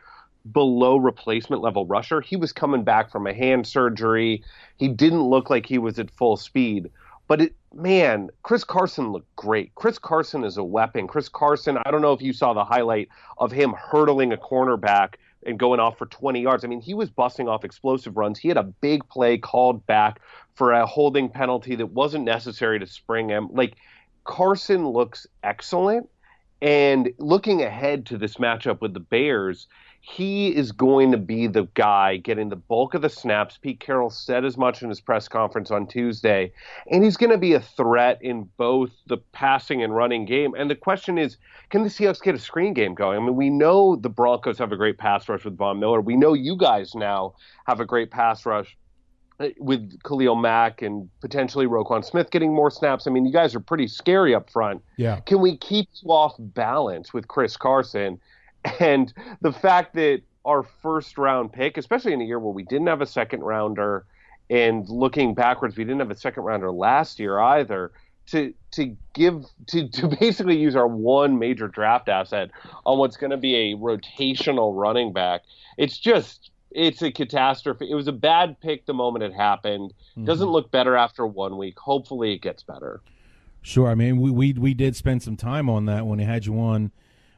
[0.52, 2.22] below replacement level rusher.
[2.22, 4.44] He was coming back from a hand surgery.
[4.78, 6.90] He didn't look like he was at full speed.
[7.30, 9.74] But it, man, Chris Carson looked great.
[9.76, 11.08] Chris Carson is a weapon.
[11.08, 15.14] Chris Carson, I don't know if you saw the highlight of him hurdling a cornerback
[15.46, 16.66] and going off for 20 yards.
[16.66, 18.40] I mean, he was busting off explosive runs.
[18.40, 20.22] He had a big play called back
[20.56, 23.50] for a holding penalty that wasn't necessary to spring him.
[23.52, 23.76] Like,
[24.24, 26.10] Carson looks excellent.
[26.62, 29.68] And looking ahead to this matchup with the Bears,
[30.02, 33.58] he is going to be the guy getting the bulk of the snaps.
[33.58, 36.52] Pete Carroll said as much in his press conference on Tuesday,
[36.90, 40.54] and he's going to be a threat in both the passing and running game.
[40.58, 41.38] And the question is,
[41.70, 43.18] can the Seahawks get a screen game going?
[43.18, 46.02] I mean, we know the Broncos have a great pass rush with Von Miller.
[46.02, 47.36] We know you guys now
[47.68, 48.78] have a great pass rush
[49.40, 53.08] Uh, with Khalil Mack and potentially Roquan Smith getting more snaps.
[53.08, 54.84] I mean, you guys are pretty scary up front.
[54.98, 55.22] Yeah.
[55.22, 58.20] Can we keep you off balance with Chris Carson?
[58.82, 62.88] And the fact that our first round pick, especially in a year where we didn't
[62.88, 64.06] have a second rounder,
[64.50, 67.94] and looking backwards, we didn't have a second rounder last year either.
[68.32, 72.52] To to give to to basically use our one major draft asset
[72.86, 75.44] on what's going to be a rotational running back,
[75.78, 77.90] it's just it's a catastrophe.
[77.90, 79.94] It was a bad pick the moment it happened.
[80.24, 81.80] Doesn't look better after one week.
[81.80, 83.02] Hopefully, it gets better.
[83.62, 83.90] Sure.
[83.90, 86.60] I mean, we we, we did spend some time on that when he had you
[86.60, 86.92] on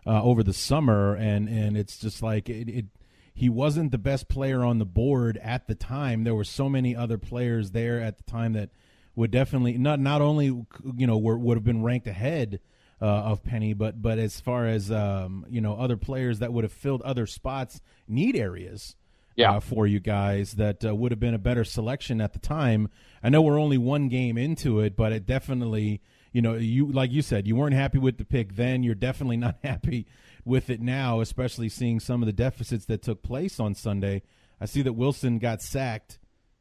[0.06, 2.86] uh, over the summer, and and it's just like it, it.
[3.34, 6.26] He wasn't the best player on the board at the time.
[6.26, 8.70] There were so many other players there at the time that
[9.16, 12.60] would definitely not not only you know were, would have been ranked ahead
[13.02, 16.64] uh, of Penny, but but as far as um, you know other players that would
[16.66, 18.96] have filled other spots, need areas
[19.42, 19.58] Yeah.
[19.58, 22.90] uh, for you guys that uh, would have been a better selection at the time.
[23.24, 26.02] I know we're only one game into it, but it definitely,
[26.32, 28.84] you know, you like you said, you weren't happy with the pick then.
[28.84, 30.08] You're definitely not happy
[30.46, 34.24] with it now, especially seeing some of the deficits that took place on Sunday.
[34.60, 36.20] I see that Wilson got sacked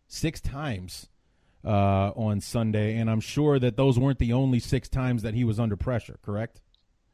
[0.08, 1.08] six times
[1.64, 5.44] uh, on Sunday, and I'm sure that those weren't the only six times that he
[5.44, 6.18] was under pressure.
[6.22, 6.60] Correct?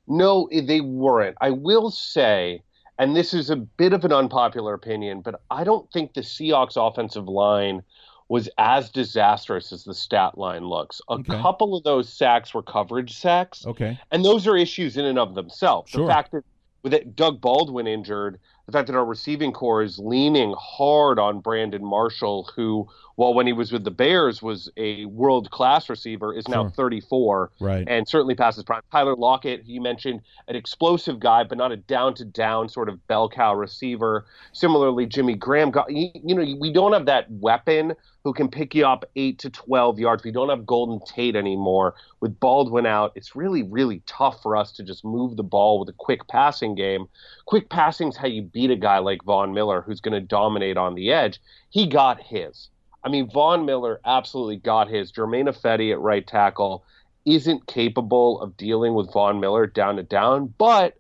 [0.07, 1.37] No, they weren't.
[1.41, 2.63] I will say,
[2.99, 6.77] and this is a bit of an unpopular opinion, but I don't think the Seahawks
[6.77, 7.83] offensive line
[8.29, 11.01] was as disastrous as the stat line looks.
[11.09, 11.41] A Okay.
[11.41, 13.99] couple of those sacks were coverage sacks, Okay.
[14.11, 15.91] and those are issues in and of themselves.
[15.91, 16.07] Sure.
[16.07, 16.43] The fact that
[16.83, 21.41] with it, Doug Baldwin injured, the fact that our receiving corps is leaning hard on
[21.41, 26.33] Brandon Marshall, who, while when he was with the Bears was a world class receiver,
[26.33, 26.71] is now Sure.
[26.71, 27.85] 34 Right.
[27.89, 28.83] and certainly passes prime.
[28.93, 33.05] Tyler Lockett, you mentioned an explosive guy, but not a down to down sort of
[33.09, 34.27] bell cow receiver.
[34.53, 38.75] Similarly, Jimmy Graham got you, you know we don't have that weapon who can pick
[38.75, 40.25] you up eight to twelve yards.
[40.25, 41.95] We don't have Golden Tate anymore.
[42.21, 45.89] With Baldwin out, it's really really tough for us to just move the ball with
[45.89, 47.07] a quick passing game.
[47.47, 50.77] Quick passing is how you beat a guy like Von Miller, who's going to dominate
[50.77, 51.41] on the edge.
[51.71, 52.69] He got his.
[53.07, 55.13] I mean, Von Miller absolutely got his.
[55.13, 56.85] Germain Ifedi at right tackle
[57.25, 60.99] isn't capable of dealing with Von Miller down to down, but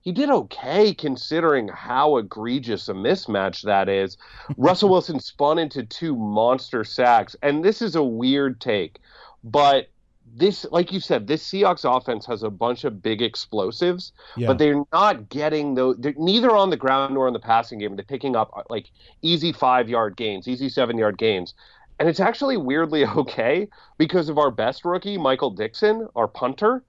[0.00, 4.16] he did okay considering how egregious a mismatch that is.
[4.56, 8.98] Russell Wilson spun into two monster sacks, and this is a weird take,
[9.44, 9.90] but
[10.34, 14.46] this, like you said, this Seahawks offense has a bunch of big explosives, Yeah.
[14.48, 15.96] but they're not getting those.
[15.98, 17.96] They're neither on the ground nor in the passing game.
[17.96, 18.90] They're picking up uh, like
[19.20, 21.54] easy five yard gains, easy seven yard gains.
[22.00, 23.68] And it's actually weirdly okay
[23.98, 26.82] because of our best rookie, Michael Dickson, our punter.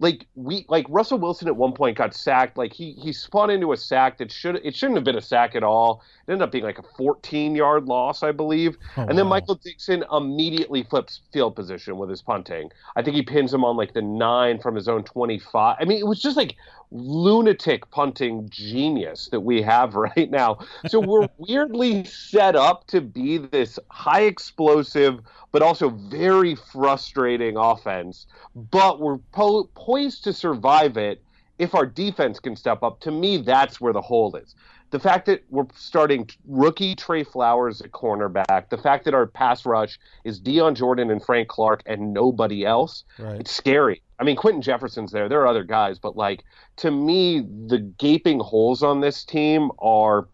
[0.00, 2.58] Like we like Russell Wilson at one point got sacked.
[2.58, 5.54] Like he he spun into a sack that should it shouldn't have been a sack
[5.54, 6.02] at all.
[6.26, 8.76] It ended up being like a 14 yard loss, I believe.
[8.96, 9.30] Oh, and then wow.
[9.30, 12.70] Michael Dickson immediately flips field position with his punting.
[12.96, 15.76] I think he pins him on like the nine from his own 25.
[15.78, 16.56] I mean, it was just like
[16.94, 20.58] lunatic punting genius that we have right now.
[20.86, 25.20] So we're weirdly set up to be this high explosive,
[25.52, 28.26] but also very frustrating offense.
[28.54, 31.22] But we're po- poised to survive it
[31.58, 33.00] if our defense can step up.
[33.00, 34.54] To me, that's where the hole is.
[34.90, 39.66] The fact that we're starting rookie Tre Flowers at cornerback, the fact that our pass
[39.66, 43.40] rush is Dion Jordan and Frank Clark and nobody else, Right.
[43.40, 44.02] it's scary.
[44.20, 45.28] I mean, Quentin Jefferson's there.
[45.28, 46.44] There are other guys, but like
[46.76, 50.28] to me, the gaping holes on this team are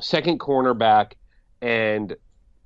[0.00, 1.12] second cornerback
[1.60, 2.16] and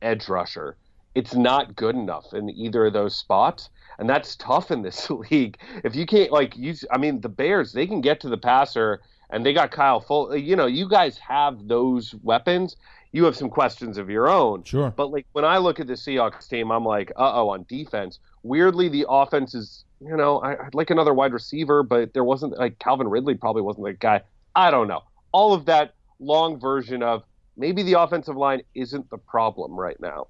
[0.00, 0.76] edge rusher.
[1.14, 5.58] It's not good enough in either of those spots, and that's tough in this league.
[5.84, 9.00] If you can't like use, I mean, the Bears they can get to the passer,
[9.30, 10.36] and they got Kyle Full.
[10.36, 12.76] You know, you guys have those weapons.
[13.12, 14.64] You have some questions of your own.
[14.64, 14.92] Sure.
[14.94, 18.18] But like when I look at the Seahawks team, I'm like, uh oh, on defense.
[18.42, 22.58] Weirdly, the offense is, you know, I, I'd like another wide receiver, but there wasn't
[22.58, 24.20] like Calvin Ridley probably wasn't the guy.
[24.54, 25.02] I don't know.
[25.32, 27.24] All of that long version of
[27.56, 30.28] maybe the offensive line isn't the problem right now.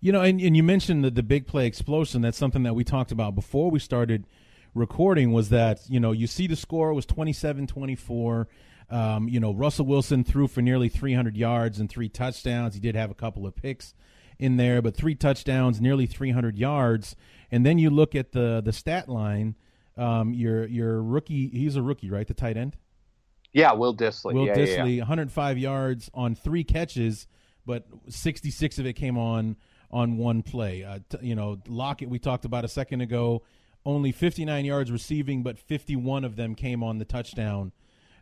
[0.00, 2.22] You know, and, and you mentioned the, the big play explosion.
[2.22, 4.26] That's something that we talked about before we started
[4.74, 8.48] recording was that, you know, you see the score was 27 24.
[8.88, 12.74] Um, you know, Russell Wilson threw for nearly 300 yards and three touchdowns.
[12.74, 13.94] He did have a couple of picks
[14.38, 17.16] in there, but three touchdowns, nearly 300 yards.
[17.50, 19.56] And then you look at the the stat line.
[19.96, 22.26] Um, your your rookie, he's a rookie, right?
[22.26, 22.76] The tight end.
[23.54, 24.34] Yeah, Will Dissly.
[24.34, 24.76] Will yeah, yeah, yeah.
[24.84, 27.26] Dissly, 105 yards on three catches,
[27.64, 29.56] but 66 of it came on
[29.90, 30.84] on one play.
[30.84, 33.42] Uh, t- you know, Lockett we talked about a second ago,
[33.84, 37.72] only 59 yards receiving, but 51 of them came on the touchdown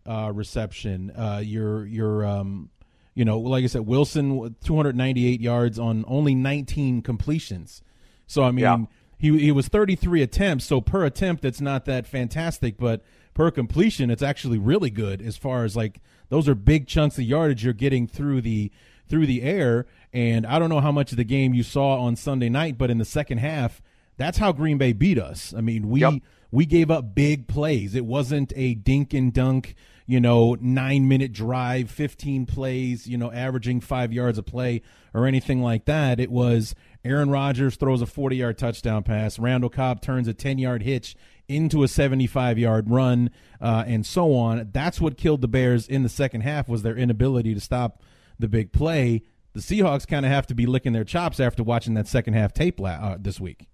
[0.06, 1.10] uh, reception.
[1.16, 2.70] Uh, your your um,
[3.14, 7.80] You know, like I said, Wilson 298 yards on only 19 completions.
[8.26, 8.84] So I mean, Yeah.
[9.18, 10.64] he he was 33 attempts.
[10.66, 15.36] So per attempt, it's not that fantastic, but per completion, it's actually really good as
[15.36, 18.70] far as like those are big chunks of yardage you're getting through the
[19.08, 19.86] through the air.
[20.14, 22.88] And I don't know how much of the game you saw on Sunday night, but
[22.88, 23.82] in the second half,
[24.16, 25.52] that's how Green Bay beat us.
[25.56, 26.14] I mean, we Yep.
[26.52, 27.96] we gave up big plays.
[27.96, 29.74] It wasn't a dink and dunk,
[30.06, 35.26] you know, nine minute drive, 15 plays, you know, averaging five yards a play or
[35.26, 36.20] anything like that.
[36.20, 39.36] It was Aaron Rodgers throws a 40 yard touchdown pass.
[39.40, 41.16] Randall Cobb turns a 10 yard hitch
[41.48, 44.70] into a 75 yard run, uh, and so on.
[44.72, 48.00] That's what killed the Bears in the second half was their inability to stop
[48.38, 49.22] the big play.
[49.54, 52.52] The Seahawks kind of have to be licking their chops after watching that second half
[52.52, 53.68] tape la- uh, this week.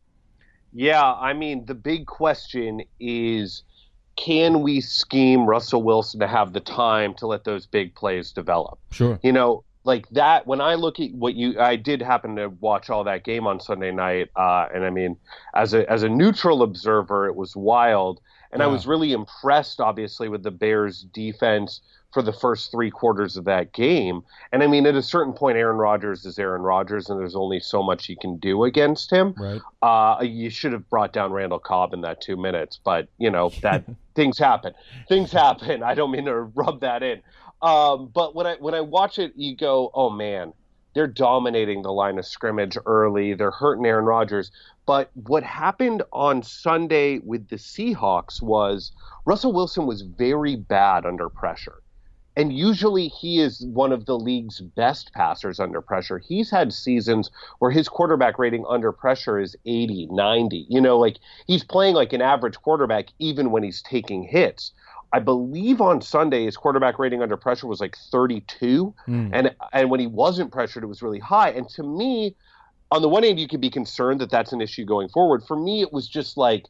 [0.72, 3.64] Yeah, I mean, the big question is
[4.16, 8.78] can we scheme Russell Wilson to have the time to let those big plays develop?
[8.90, 9.18] Sure.
[9.22, 12.90] You know, like that, when I look at what you, I did happen to watch
[12.90, 14.28] all that game on Sunday night.
[14.36, 15.16] Uh, and I mean,
[15.54, 18.20] as a, as a neutral observer, it was wild.
[18.52, 21.80] And I was really impressed, obviously, with the Bears' defense
[22.12, 24.22] for the first three quarters of that game.
[24.52, 27.60] And I mean, at a certain point, Aaron Rodgers is Aaron Rodgers, and there's only
[27.60, 29.34] so much you can do against him.
[29.38, 29.60] Right.
[29.82, 33.50] Uh, you should have brought down Randall Cobb in that two minutes, but you know
[33.62, 34.74] that things happen.
[35.08, 35.82] Things happen.
[35.82, 37.22] I don't mean to rub that in.
[37.62, 40.52] Um, but when I when I watch it, you go, oh man,
[40.94, 43.34] they're dominating the line of scrimmage early.
[43.34, 44.50] They're hurting Aaron Rodgers.
[44.86, 48.90] But what happened on Sunday with the Seahawks was
[49.24, 51.82] Russell Wilson was very bad under pressure.
[52.40, 56.18] And usually he is one of the league's best passers under pressure.
[56.18, 60.66] He's had seasons where his quarterback rating under pressure is 80, 90.
[60.70, 64.72] You know, like he's playing like an average quarterback even when he's taking hits.
[65.12, 69.30] I believe on Sunday his quarterback rating under pressure was like 32, Mm.
[69.34, 71.50] and and when he wasn't pressured, it was really high.
[71.50, 72.34] And to me,
[72.90, 75.42] on the one hand, you could be concerned that that's an issue going forward.
[75.46, 76.66] For me, it was just like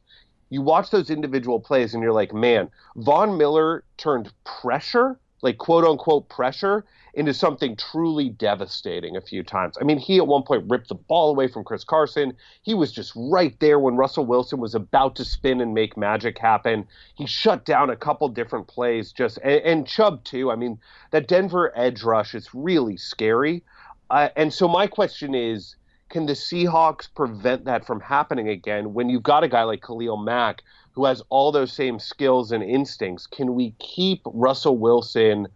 [0.49, 5.83] you watch those individual plays and you're like, man, Von Miller turned pressure, like quote
[5.83, 9.77] unquote pressure, into something truly devastating a few times.
[9.79, 12.33] I mean, he at one point ripped the ball away from Chris Carson.
[12.61, 16.37] He was just right there when Russell Wilson was about to spin and make magic
[16.37, 16.87] happen.
[17.15, 20.51] He shut down a couple different plays, just and, and Chubb too.
[20.51, 20.79] I mean,
[21.11, 23.63] that Denver edge rush is really scary.
[24.09, 25.75] Uh, and so my question is,
[26.11, 30.17] can the Seahawks prevent that from happening again when you've got a guy like Khalil
[30.17, 33.25] Mack who has all those same skills and instincts?
[33.25, 35.47] Can we keep Russell Wilson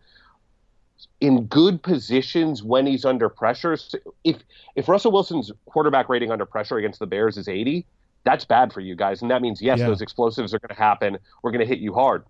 [1.21, 3.77] in good positions when he's under pressure?
[4.23, 4.37] If
[4.75, 7.85] if Russell Wilson's quarterback rating under pressure against the Bears is 80,
[8.23, 9.87] that's bad for you guys, and that means yes, Yeah.
[9.87, 11.17] those explosives are going to happen.
[11.43, 12.25] We're going to hit you hard,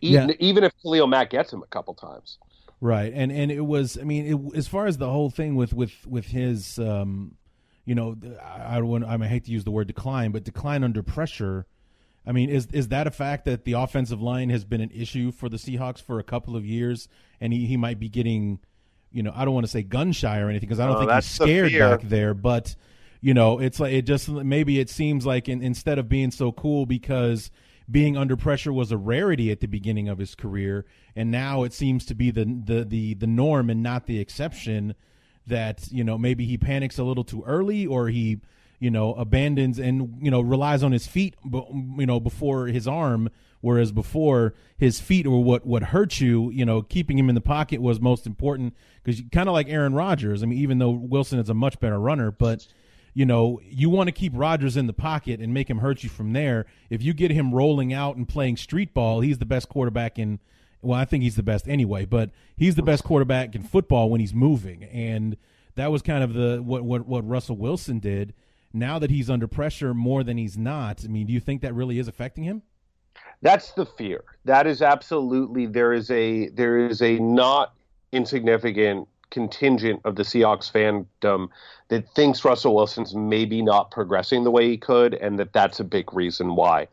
[0.00, 0.34] even Yeah.
[0.40, 2.38] even if Khalil Mack gets him a couple times.
[2.80, 3.96] Right, and and it was.
[3.96, 7.36] I mean, it, as far as the whole thing with with with his, um,
[7.84, 9.04] you know, I, I don't.
[9.04, 11.66] I, mean, I hate to use the word decline, but decline under pressure.
[12.24, 15.32] I mean, is is that a fact that the offensive line has been an issue
[15.32, 17.08] for the Seahawks for a couple of years,
[17.40, 18.60] and he, he might be getting,
[19.10, 21.00] you know, I don't want to say gun shy or anything because I don't Oh,
[21.00, 22.76] think he's the scared back there, but
[23.20, 26.52] you know, it's like it just maybe it seems like in, instead of being so
[26.52, 27.50] cool because
[27.90, 30.84] being under pressure was a rarity at the beginning of his career,
[31.16, 34.94] and now it seems to be the the the, the norm and not the exception.
[35.46, 38.40] That you know maybe he panics a little too early, or he
[38.78, 41.66] you know abandons and you know relies on his feet, bu-
[41.98, 43.28] you know before his arm.
[43.60, 47.40] Whereas before his feet were what what hurt you, you know, keeping him in the
[47.40, 50.42] pocket was most important because kind of like Aaron Rodgers.
[50.42, 52.66] I mean, even though Wilson is a much better runner, but
[53.14, 56.08] you know, you want to keep Rodgers in the pocket and make him hurt you
[56.08, 56.66] from there.
[56.90, 60.40] If you get him rolling out and playing street ball, he's the best quarterback in.
[60.82, 64.20] Well, I think he's the best anyway, but he's the best quarterback in football when
[64.20, 65.36] he's moving, and
[65.76, 68.34] that was kind of the what what what Russell Wilson did.
[68.72, 71.74] Now that he's under pressure more than he's not, I mean, do you think that
[71.74, 72.62] really is affecting him?
[73.42, 74.24] That's the fear.
[74.44, 77.74] That is absolutely there is a there is a not
[78.12, 81.48] insignificant contingent of the Seahawks fandom
[81.88, 85.84] that thinks Russell Wilson's maybe not progressing the way he could, and that that's a
[85.84, 86.86] big reason why.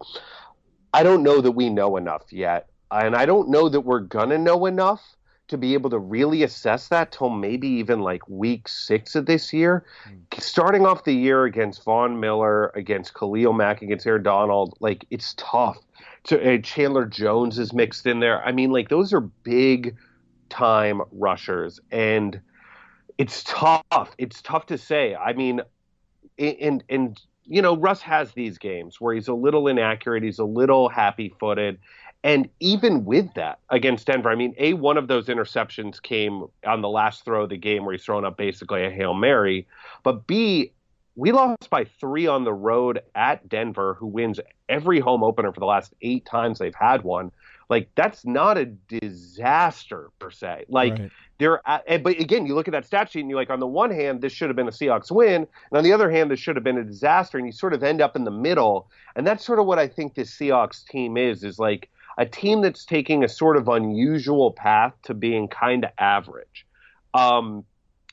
[0.94, 4.38] I don't know that we know enough yet, and I don't know that we're gonna
[4.38, 5.16] know enough
[5.50, 9.52] to be able to really assess that till maybe even like week six of this
[9.52, 9.84] year.
[10.38, 15.34] Starting off the year against Von Miller, against Khalil Mack, against Aaron Donald, like it's
[15.38, 15.78] tough.
[16.26, 18.44] So, uh, Chandler Jones is mixed in there.
[18.46, 19.96] I mean, like those are big
[20.50, 22.40] time rushers, and
[23.18, 24.14] it's tough.
[24.18, 25.16] It's tough to say.
[25.16, 25.62] I mean,
[26.38, 30.46] and and you know, Russ has these games where he's a little inaccurate, he's a
[30.46, 31.80] little happy footed,
[32.24, 36.82] And even with that against Denver, I mean, A, one of those interceptions came on
[36.82, 39.66] the last throw of the game where he's throwing up basically a Hail Mary.
[40.04, 40.74] But B,
[41.16, 45.60] we lost by three on the road at Denver, who wins every home opener for
[45.60, 47.32] the last eight times they've had one.
[47.70, 50.66] Like, that's not a disaster per se.
[50.70, 51.12] Like, Right.
[51.38, 53.68] there, eh, but again, you look at that stat sheet and you're like, on the
[53.68, 56.40] one hand, this should have been a Seahawks win, and on the other hand, this
[56.40, 58.90] should have been a disaster, and you sort of end up in the middle.
[59.16, 61.90] And that's sort of what I think this Seahawks team is, is like
[62.20, 66.68] a team that's taking a sort of unusual path to being kind of average.
[67.14, 67.64] Um,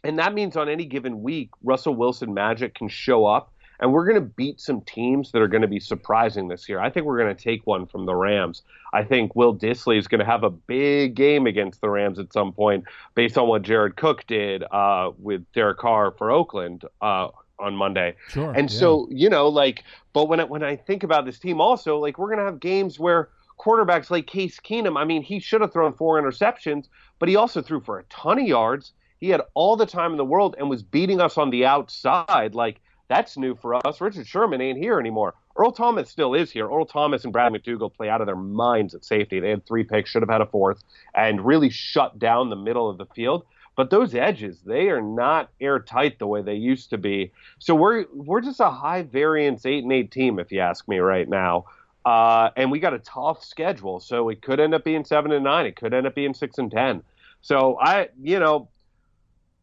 [0.05, 4.05] and that means on any given week, Russell Wilson magic can show up, and we're
[4.05, 6.79] going to beat some teams that are going to be surprising this year.
[6.79, 8.63] I think we're going to take one from the Rams.
[8.95, 12.33] I think Will Dissly is going to have a big game against the Rams at
[12.33, 12.85] some point,
[13.17, 17.29] based on what Jared Cook did uh, with Derek Carr for Oakland uh,
[17.59, 18.15] on Monday.
[18.29, 18.79] Sure, And yeah.
[18.79, 19.83] so you know, like,
[20.13, 22.61] but when I, when I think about this team, also, like, we're going to have
[22.61, 24.99] games where quarterbacks like Case Keenum.
[24.99, 26.89] I mean, he should have thrown four interceptions,
[27.19, 28.93] but he also threw for a ton of yards.
[29.19, 32.55] He had all the time in the world and was beating us on the outside.
[32.55, 34.01] Like that's new for us.
[34.01, 35.35] Richard Sherman ain't here anymore.
[35.57, 36.67] Earl Thomas still is here.
[36.67, 39.41] Earl Thomas and Brad McDougald play out of their minds at safety.
[39.41, 40.83] They had three picks, should have had a fourth,
[41.15, 43.47] and really shut down the middle of the field.
[43.75, 47.33] But those edges, they are not airtight the way they used to be.
[47.59, 50.99] So we're we're just a high variance eight and eight team, if you ask me
[50.99, 51.67] right now.
[52.07, 55.43] Uh, and we got a tough schedule, so it could end up being seven and
[55.43, 55.67] nine.
[55.67, 57.03] It could end up being six and ten.
[57.41, 58.69] So I, you know,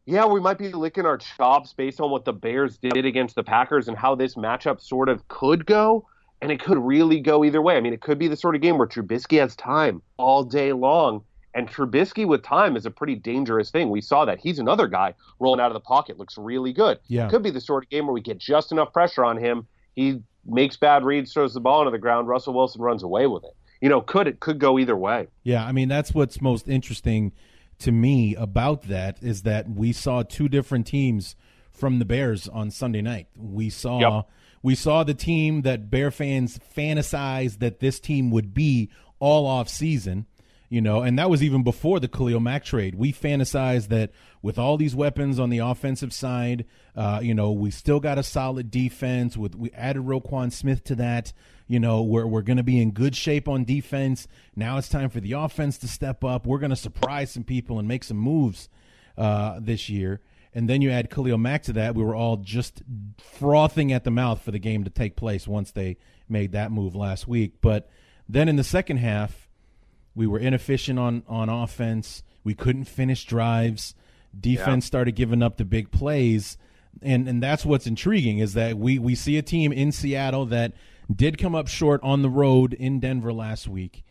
[0.05, 3.43] yeah, we might be licking our chops based on what the Bears did against the
[3.43, 6.05] Packers and how this matchup sort of could go.
[6.41, 7.77] And it could really go either way.
[7.77, 10.73] I mean, it could be the sort of game where Trubisky has time all day
[10.73, 11.23] long.
[11.55, 13.89] And Trubisky with time is a pretty dangerous thing.
[13.89, 14.39] We saw that.
[14.39, 16.99] He's another guy rolling out of the pocket, looks really good.
[17.07, 17.29] Yeah.
[17.29, 19.65] Could be the sort of game where we get just enough pressure on him.
[19.95, 22.27] He makes bad reads, throws the ball into the ground.
[22.27, 23.55] Russell Wilson runs away with it.
[23.81, 25.27] You know, could it could go either way.
[25.43, 27.33] Yeah, I mean that's what's most interesting
[27.79, 31.35] to me about that is that we saw two different teams
[31.71, 33.27] from the Bears on Sunday night.
[33.35, 34.29] We saw Yep.
[34.61, 38.89] we saw the team that Bear fans fantasized that this team would be
[39.19, 40.25] all off season,
[40.73, 42.95] you know, and that was even before the Khalil Mack trade.
[42.95, 44.09] We fantasized that
[44.41, 46.65] with all these weapons on the offensive side,
[46.95, 49.37] uh, you know, we still got a solid defense.
[49.37, 51.31] With we added Roquan Smith to that,
[51.67, 54.27] you know, we're we're going to be in good shape on defense.
[54.55, 56.47] Now it's time for the offense to step up.
[56.47, 58.67] We're going to surprise some people and make some moves
[59.15, 60.21] uh, this year.
[60.55, 61.93] And then you add Khalil Mack to that.
[61.93, 62.81] We were all just
[63.19, 65.97] frothing at the mouth for the game to take place once they
[66.27, 67.61] made that move last week.
[67.61, 67.91] But
[68.27, 69.42] then in the second half,
[70.15, 72.23] we were inefficient on on offense.
[72.43, 73.95] We couldn't finish drives.
[74.37, 76.57] Defense started giving up the big plays,
[77.01, 80.73] and and that's what's intriguing is that we we see a team in Seattle that
[81.13, 84.03] did come up short on the road in Denver last week,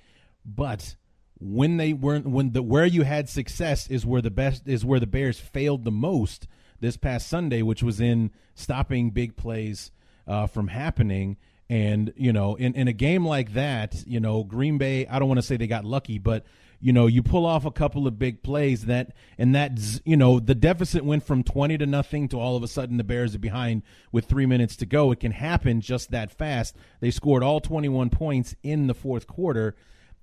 [0.44, 0.96] but
[1.40, 5.00] when they weren't when the where you had success is where the best is where
[5.00, 6.46] the Bears failed the most
[6.80, 9.90] this past Sunday, which was in stopping big plays
[10.26, 11.36] uh, from happening.
[11.68, 15.06] And you know, in in a game like that, you know, Green Bay.
[15.06, 16.44] I don't want to say they got lucky, but
[16.82, 20.16] you know, you pull off a couple of big plays that, and that, z- you
[20.16, 23.36] know, the deficit went from 20 to nothing to all of a sudden the Bears
[23.36, 25.12] are behind with three minutes to go.
[25.12, 26.76] It can happen just that fast.
[27.00, 29.76] They scored all 21 points in the fourth quarter.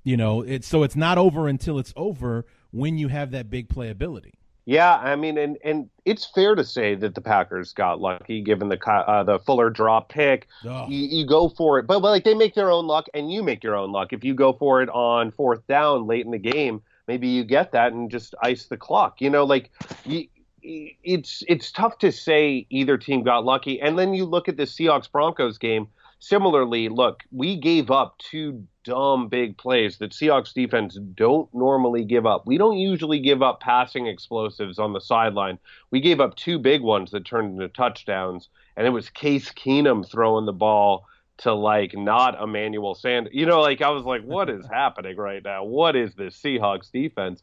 [0.04, 3.70] You know, it's so it's not over until it's over when you have that big
[3.70, 4.34] playability.
[4.70, 8.70] Yeah, I mean, and and it's fair to say that the Packers got lucky given
[8.70, 10.48] the uh, the Fuller drop pick.
[10.64, 10.88] Oh.
[10.88, 13.42] You, you go for it, but, but like they make their own luck, and you
[13.42, 14.14] make your own luck.
[14.14, 17.72] If you go for it on fourth down late in the game, maybe you get
[17.72, 19.22] that and just ice the clock.
[19.22, 19.72] You know, like
[20.06, 20.28] you,
[20.62, 23.82] it's it's tough to say either team got lucky.
[23.82, 25.88] And then you look at the Seahawks Broncos game.
[26.20, 32.26] Similarly, look, we gave up two dumb big plays that Seahawks defense don't normally give
[32.26, 32.46] up.
[32.46, 35.60] We don't usually give up passing explosives on the sideline.
[35.92, 40.10] We gave up two big ones that turned into touchdowns, and it was Case Keenum
[40.10, 41.06] throwing the ball
[41.38, 43.30] to like not Emmanuel Sand.
[43.32, 45.64] You know, like I was like, what is happening right now?
[45.64, 47.42] What is this Seahawks defense?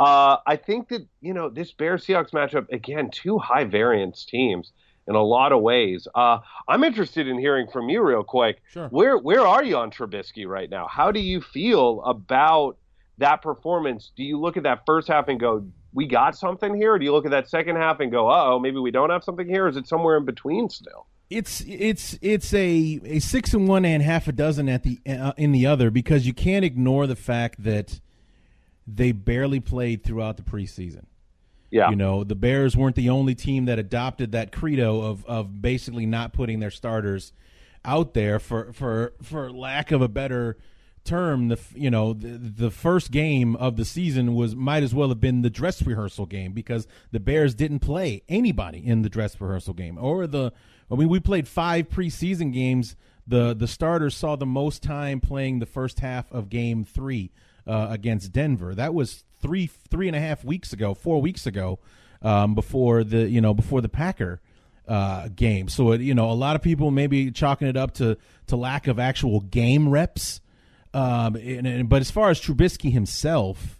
[0.00, 4.72] Uh, I think that you know this Bears Seahawks matchup again, two high variance teams
[5.06, 6.08] in a lot of ways.
[6.14, 8.62] Uh, I'm interested in hearing from you real quick.
[8.72, 8.88] Sure.
[8.88, 10.88] Where where are you on Trubisky right now?
[10.88, 12.76] How do you feel about
[13.18, 14.12] that performance?
[14.16, 16.94] Do you look at that first half and go, we got something here?
[16.94, 19.24] Or do you look at that second half and go, oh, maybe we don't have
[19.24, 19.64] something here?
[19.64, 21.06] Or is it somewhere in between still?
[21.28, 25.32] It's it's it's a a six and one and half a dozen at the uh,
[25.36, 28.00] in the other because you can't ignore the fact that
[28.86, 31.06] they barely played throughout the preseason.
[31.76, 31.90] Yeah.
[31.90, 36.06] You know, the Bears weren't the only team that adopted that credo of of basically
[36.06, 37.32] not putting their starters
[37.84, 40.56] out there for for for lack of a better
[41.04, 45.08] term, the you know the, the first game of the season was might as well
[45.08, 49.40] have been the dress rehearsal game because the Bears didn't play anybody in the dress
[49.40, 50.52] rehearsal game or the.
[50.90, 52.96] I mean, we played five preseason games.
[53.26, 57.32] The the starters saw the most time playing the first half of Game Three
[57.66, 58.74] uh, against Denver.
[58.74, 61.78] That was three three and a half weeks ago, four weeks ago,
[62.22, 64.40] um, before the you know before the Packer
[64.88, 65.68] uh, game.
[65.68, 68.16] So it, you know, a lot of people maybe chalking it up to
[68.48, 70.40] to lack of actual game reps.
[70.94, 73.78] Um, and, and- but as far as Trubisky himself,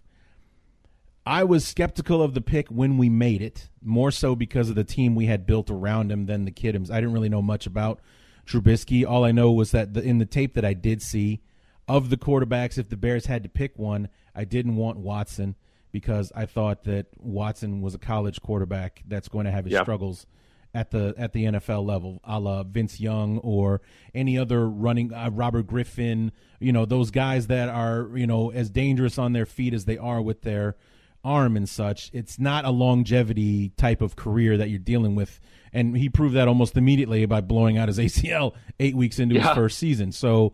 [1.24, 4.84] I was skeptical of the pick when we made it, more so because of the
[4.84, 6.76] team we had built around him than the kid.
[6.76, 8.00] I didn't really know much about
[8.46, 9.04] Trubisky.
[9.06, 11.40] All I know was that the, in the tape that I did see
[11.88, 15.54] of the quarterbacks, if the Bears had to pick one, I didn't want Watson
[15.92, 19.82] because I thought that Watson was a college quarterback that's going to have his Yeah.
[19.82, 20.26] struggles
[20.74, 23.80] at the at the NFL level, a la Vince Young or
[24.14, 26.32] any other running uh, Robert Griffin.
[26.60, 29.96] You know those guys that are you know as dangerous on their feet as they
[29.96, 30.76] are with their
[31.24, 32.10] arm and such.
[32.12, 35.40] It's not a longevity type of career that you're dealing with,
[35.72, 39.48] and he proved that almost immediately by blowing out his ACL eight weeks into his
[39.54, 40.12] first season.
[40.12, 40.52] So.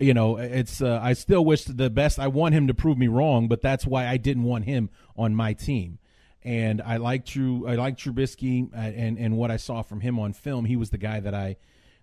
[0.00, 0.82] You know, it's.
[0.82, 2.18] Uh, I still wish the best.
[2.18, 5.34] I want him to prove me wrong, but that's why I didn't want him on
[5.34, 5.98] my team
[6.42, 7.66] and I like True.
[7.68, 10.90] I like Trubisky, uh, and and what I saw from him on film, he was
[10.90, 11.56] the guy that I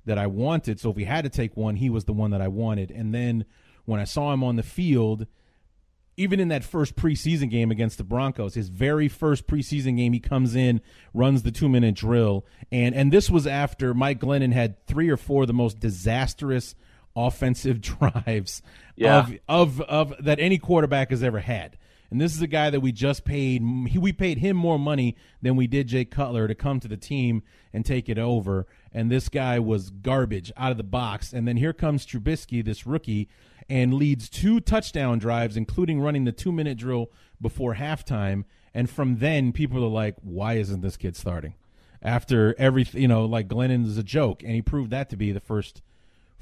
[0.06, 0.80] that I wanted.
[0.80, 2.92] So if we had to take one, he was the one that I wanted.
[2.92, 3.46] And then
[3.86, 5.28] when I saw him on the field,
[6.16, 10.20] even in that first preseason game against the Broncos, his very first preseason game, he
[10.20, 10.82] comes in,
[11.14, 15.18] runs the two minute drill, and and this was after Mike Glennon had three or
[15.18, 16.76] four of the most disastrous
[17.18, 18.62] offensive drives
[18.96, 19.20] Yeah.
[19.20, 21.78] of of of that any quarterback has ever had.
[22.10, 23.62] And this is a guy that we just paid.
[23.90, 26.96] He, we paid him more money than we did Jake Cutler to come to the
[26.96, 27.44] team
[27.74, 28.66] and take it over.
[28.94, 31.34] And this guy was garbage out of the box.
[31.34, 33.28] And then here comes Trubisky, this rookie,
[33.68, 37.12] and leads two touchdown drives, including running the two minute drill
[37.42, 38.46] before halftime.
[38.74, 41.56] And from then, people are like, "Why isn't this kid starting?"
[42.02, 45.34] After everything, you know, like Glennon is a joke, and he proved that to be
[45.34, 45.82] the first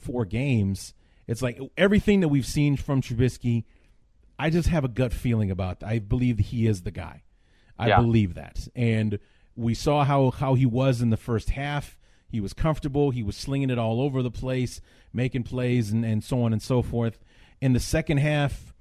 [0.05, 0.93] four games.
[1.27, 3.63] It's like everything that we've seen from Trubisky.
[4.37, 5.83] I just have a gut feeling about.
[5.83, 7.23] I believe he is the guy.
[7.79, 8.01] I Yeah.
[8.01, 9.19] believe that, and
[9.55, 11.97] we saw how how he was in the first half.
[12.29, 13.11] He was comfortable.
[13.11, 14.81] He was slinging it all over the place,
[15.13, 17.17] making plays, and, and so on and so forth.
[17.61, 18.73] In the second half,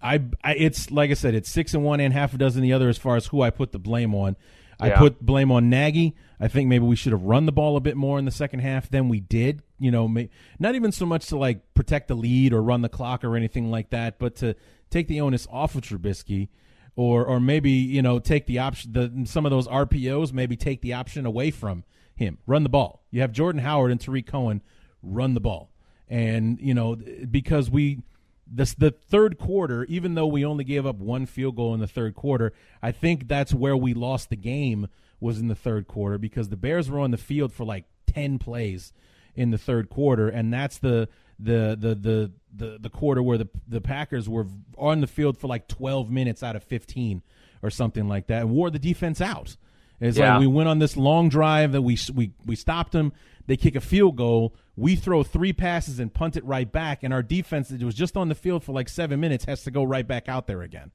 [0.00, 2.72] I, I it's like I said, it's six and one and half a dozen the
[2.72, 4.36] other as far as who I put the blame on.
[4.80, 4.98] I Yeah.
[4.98, 6.14] put blame on Nagy.
[6.40, 8.60] I think maybe we should have run the ball a bit more in the second
[8.60, 9.62] half than we did.
[9.78, 10.12] You know,
[10.58, 13.70] not even so much to like protect the lead or run the clock or anything
[13.70, 14.56] like that, but to
[14.90, 16.48] take the onus off of Trubisky,
[16.96, 20.80] or or maybe you know take the option the some of those RPOs maybe take
[20.80, 22.38] the option away from him.
[22.46, 23.04] Run the ball.
[23.10, 24.62] You have Jordan Howard and Tarik Cohen
[25.02, 25.70] run the ball,
[26.08, 28.02] and you know because we
[28.50, 31.86] this the third quarter, even though we only gave up one field goal in the
[31.86, 32.52] third quarter,
[32.82, 34.88] I think that's where we lost the game
[35.20, 38.38] was in the third quarter because the Bears were on the field for like ten
[38.38, 38.92] plays
[39.38, 41.08] in the third quarter, and that's the
[41.38, 45.46] the the the the, the quarter where the the Packers were on the field for
[45.46, 47.22] like twelve minutes out of fifteen
[47.62, 49.56] or something like that, and wore the defense out.
[50.00, 50.32] It's Yeah.
[50.34, 53.12] like we went on this long drive that we we we stopped them.
[53.46, 54.54] They kick a field goal.
[54.76, 58.16] We throw three passes and punt it right back, and our defense that was just
[58.16, 60.90] on the field for like seven minutes has to go right back out there again.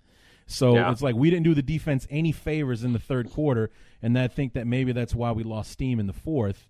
[0.46, 0.92] So Yeah.
[0.92, 3.72] it's like we didn't do the defense any favors in the third quarter,
[4.02, 6.68] and I think that maybe that's why we lost steam in the fourth.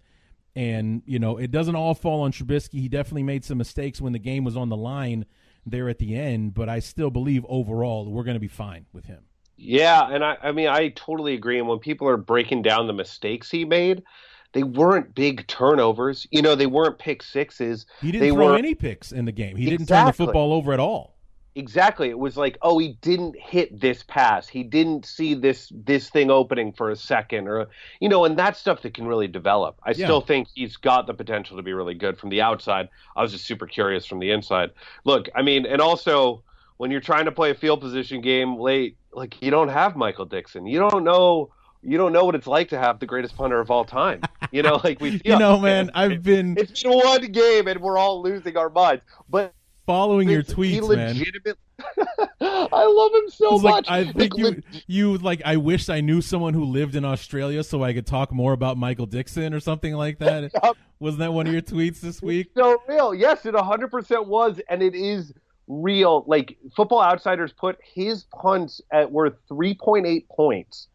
[0.56, 2.80] And you know, it doesn't all fall on Trubisky.
[2.80, 5.26] He definitely made some mistakes when the game was on the line
[5.66, 9.06] there at the end, but I still believe overall we're going to be fine with
[9.06, 9.24] him.
[9.56, 11.60] Yeah, and I, I mean, I totally agree.
[11.60, 14.04] And when people are breaking down the mistakes he made,
[14.52, 16.28] they weren't big turnovers.
[16.32, 17.86] You know, they weren't pick sixes.
[18.02, 19.56] He didn't they throw were any picks in the game.
[19.56, 21.13] He didn't turn the football over at all.
[21.56, 22.10] Exactly.
[22.10, 24.48] It was like, oh, he didn't hit this pass.
[24.48, 27.68] He didn't see this this thing opening for a second, or
[28.00, 29.78] you know, and that's stuff that can really develop.
[29.84, 30.06] I Yeah.
[30.08, 32.90] still think he's got the potential to be really good from the outside.
[33.16, 34.72] I was just super curious from the inside.
[35.04, 36.42] Look, I mean, and also
[36.78, 40.26] when you're trying to play a field position game late, like you don't have Michael
[40.26, 40.66] Dickson.
[40.66, 41.52] You don't know.
[41.86, 44.22] You don't know what it's like to have the greatest punter of all time.
[44.52, 45.22] You know, like we.
[45.26, 49.04] You know, man, I've been It's been one game and we're all losing our minds.
[49.30, 49.54] But
[49.86, 51.16] following your tweets, man.
[52.42, 53.90] I love him so It's like much.
[53.90, 57.84] I think you you like I wish I knew someone who lived in Australia so
[57.84, 60.52] I could talk more about Michael Dickson or something like that.
[60.64, 60.78] Yup.
[61.00, 62.52] Wasn't that one of your tweets this week?
[62.56, 63.14] so real.
[63.14, 65.34] Yes, it 100% was, and it is
[65.68, 66.24] real.
[66.28, 70.88] Like Football Outsiders put his punts at worth 3.8 points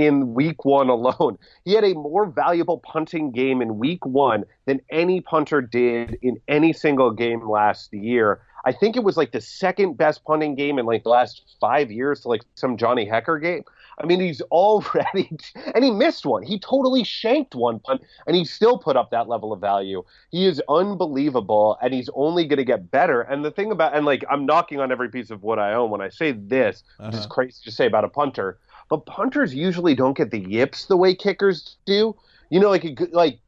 [0.00, 1.36] in week one alone.
[1.64, 6.40] He had a more valuable punting game in week one than any punter did in
[6.48, 8.40] any single game last year.
[8.64, 11.90] I think it was like the second best punting game in like the last five
[11.90, 13.62] years to like some Johnny Hekker game.
[14.02, 15.30] I mean, he's already,
[15.74, 16.42] and he missed one.
[16.42, 20.02] He totally shanked one punt, and he still put up that level of value.
[20.30, 23.22] He is unbelievable, and he's only going to get better.
[23.22, 25.90] And the thing about, and like, I'm knocking on every piece of what I own
[25.90, 27.28] when I say this, which is Uh-huh.
[27.28, 28.58] crazy to say about a punter,
[28.90, 32.14] but punters usually don't get the yips the way kickers do.
[32.50, 33.38] You know, like, like,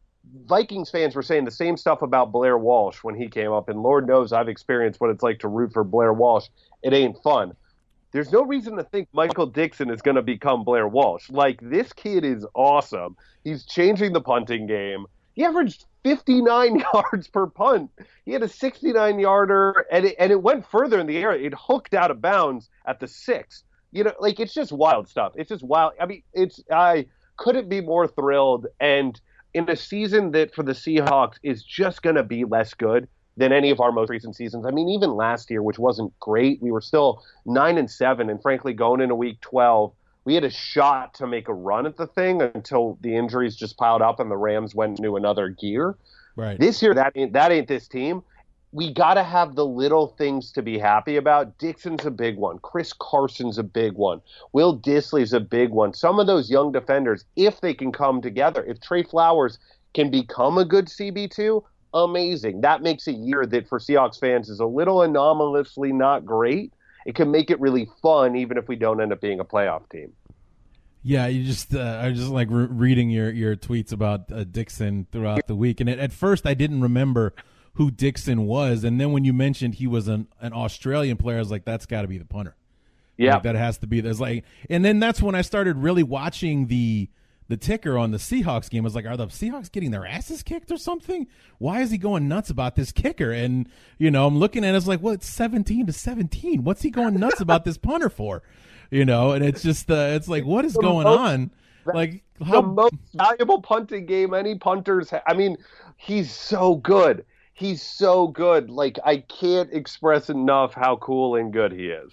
[0.47, 3.83] Vikings fans were saying the same stuff about Blair Walsh when he came up, and
[3.83, 6.47] Lord knows I've experienced what it's like to root for Blair Walsh.
[6.83, 7.55] It ain't fun.
[8.13, 11.29] There's no reason to think Michael Dickson is going to become Blair Walsh.
[11.29, 13.17] Like, this kid is awesome.
[13.43, 15.07] He's changing the punting game.
[15.35, 17.91] He averaged 59 yards per punt.
[18.25, 21.33] He had a 69 yarder, and it, and it went further in the air.
[21.33, 23.65] It hooked out of bounds at the six.
[23.93, 25.33] You know, like, it's just wild stuff.
[25.37, 25.93] It's just wild.
[26.01, 28.67] I mean, it's, I couldn't be more thrilled.
[28.81, 29.21] And
[29.55, 33.53] in a season that for the Seahawks is just going to be less good than
[33.53, 34.67] any of our most recent seasons.
[34.67, 38.41] I mean, even last year, which wasn't great, we were still nine and seven, and
[38.43, 39.93] frankly, going into week twelve,
[40.25, 43.77] we had a shot to make a run at the thing until the injuries just
[43.77, 45.97] piled up and the Rams went into another gear.
[46.37, 46.59] Right.
[46.59, 48.23] This year, that ain't, that ain't this team.
[48.73, 51.59] We got to have the little things to be happy about.
[51.59, 52.59] Dickson's a big one.
[52.59, 54.23] Chris Carson's a big one.
[54.53, 55.93] Will Dissly's a big one.
[55.93, 59.59] Some of those young defenders, if they can come together, if Tre Flowers
[59.93, 61.63] can become a good CB2,
[61.93, 62.63] amazing.
[62.63, 66.73] That makes a year that for Seahawks fans is a little anomalously not great.
[67.05, 69.89] It can make it really fun, even if we don't end up being a playoff
[69.91, 70.13] team.
[71.03, 75.09] Yeah, you just uh, I just like re- reading your your tweets about uh, Dickson
[75.11, 77.35] throughout the week, and at, at first I didn't remember
[77.75, 81.41] who Dickson was, and then when you mentioned he was an an Australian player, I
[81.41, 82.57] was like, that's got to be the punter.
[83.17, 83.35] Yeah.
[83.35, 84.01] Like, that has to be.
[84.01, 87.09] There's like, and then that's when I started really watching the
[87.49, 88.85] the ticker on the Seahawks game.
[88.85, 91.27] I was like, are the Seahawks getting their asses kicked or something?
[91.59, 93.31] Why is he going nuts about this kicker?
[93.31, 93.69] And
[93.99, 96.65] you know, I'm looking at it, it's like, well, it's 17 to 17.
[96.65, 98.43] What's he going nuts about this punter for?
[98.91, 101.51] You know, and it's just, uh, it's like, what is going on?
[101.87, 105.11] Like, the most valuable punting game any punters.
[105.11, 105.57] Ha- I mean,
[105.97, 107.25] he's so good.
[107.55, 108.71] He's so good.
[108.71, 112.13] Like I can't express enough how cool and good he is.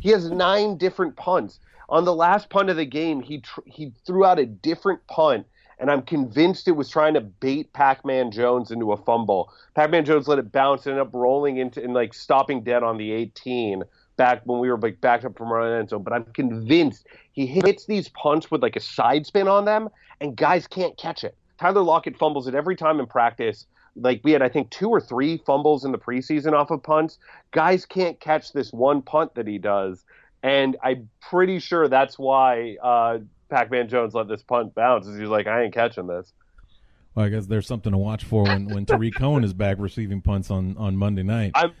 [0.00, 1.60] He has nine different punts.
[1.88, 5.46] On the last punt of the game, he tr- he threw out a different punt,
[5.78, 9.52] and I'm convinced it was trying to bait Pac-Man Jones into a fumble.
[9.74, 12.96] Pac-Man Jones let it bounce, and ended up rolling into and like stopping dead on
[12.96, 13.82] the 18
[14.16, 16.02] back when we were like backed up from our end zone.
[16.02, 19.88] But I'm convinced he hits these punts with like a side spin on them,
[20.20, 21.36] and guys can't catch it.
[21.58, 23.66] Tyler Lockett fumbles it every time in practice.
[23.96, 27.18] Like we had, I think, two or three fumbles in the preseason off of punts.
[27.50, 30.04] Guys can't catch this one punt that he does,
[30.42, 33.18] and I'm pretty sure that's why uh,
[33.48, 35.06] Pac-Man Jones let this punt bounce.
[35.06, 36.32] Is he's like, I ain't catching this.
[37.14, 40.20] Well, I guess there's something to watch for when when Tarik Cohen is back receiving
[40.20, 41.52] punts on on Monday night.
[41.54, 41.72] I'm,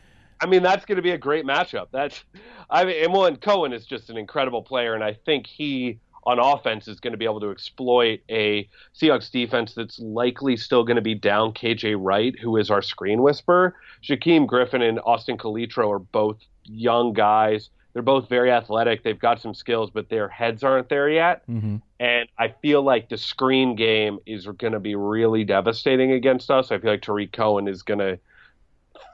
[0.42, 1.88] I mean, that's going to be a great matchup.
[1.92, 2.24] That's,
[2.70, 6.38] I mean, and one Cohen is just an incredible player, and I think he on
[6.38, 10.96] offense is going to be able to exploit a Seahawks defense that's likely still going
[10.96, 13.74] to be down KJ Wright, who is our screen whisperer.
[14.02, 17.70] Shaquem Griffin and Austin Calitro are both young guys.
[17.92, 19.02] They're both very athletic.
[19.02, 21.42] They've got some skills, but their heads aren't there yet.
[21.46, 26.50] hmm And I feel like the screen game is going to be really devastating against
[26.50, 26.70] us.
[26.70, 28.18] I feel like Tarik Cohen is going to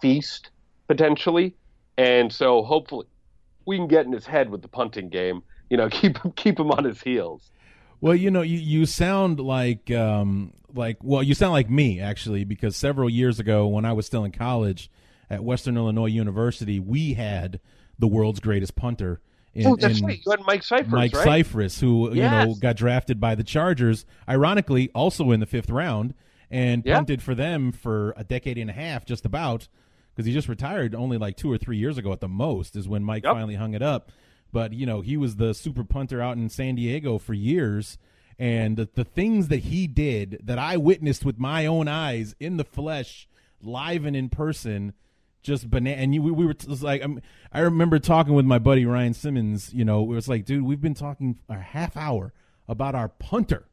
[0.02, 0.50] feast
[0.88, 1.54] potentially,
[1.96, 3.06] and so hopefully
[3.64, 5.42] we can get in his head with the punting game.
[5.70, 7.50] You know, keep him keep him on his heels.
[8.00, 12.44] Well, you know, you, you sound like um like well, you sound like me actually
[12.44, 14.90] because several years ago when I was still in college
[15.30, 17.60] at Western Illinois University, we had
[17.98, 19.20] the world's greatest punter
[19.54, 20.20] in, oh, that's right.
[20.22, 21.26] You had Mike Scifres, Mike right?
[21.46, 26.12] Scifres, who you know got drafted by the Chargers, ironically also in the fifth round,
[26.50, 29.68] and punted for them for a decade and a half, just about,
[30.14, 32.86] because he just retired only like two or three years ago at the most, is
[32.86, 33.32] when Mike Yep.
[33.32, 34.12] finally hung it up.
[34.52, 37.98] But you know he was the super punter out in San Diego for years,
[38.38, 42.56] and the, the things that he did that I witnessed with my own eyes in
[42.56, 43.28] the flesh,
[43.60, 44.94] live and in person
[45.46, 46.02] just banana.
[46.02, 47.22] And you, we, we were t- like, um,
[47.52, 49.72] I remember talking with my buddy Ryan Simmons.
[49.72, 52.34] You know, it was like, dude, we've been talking a half hour
[52.68, 53.64] about our punter.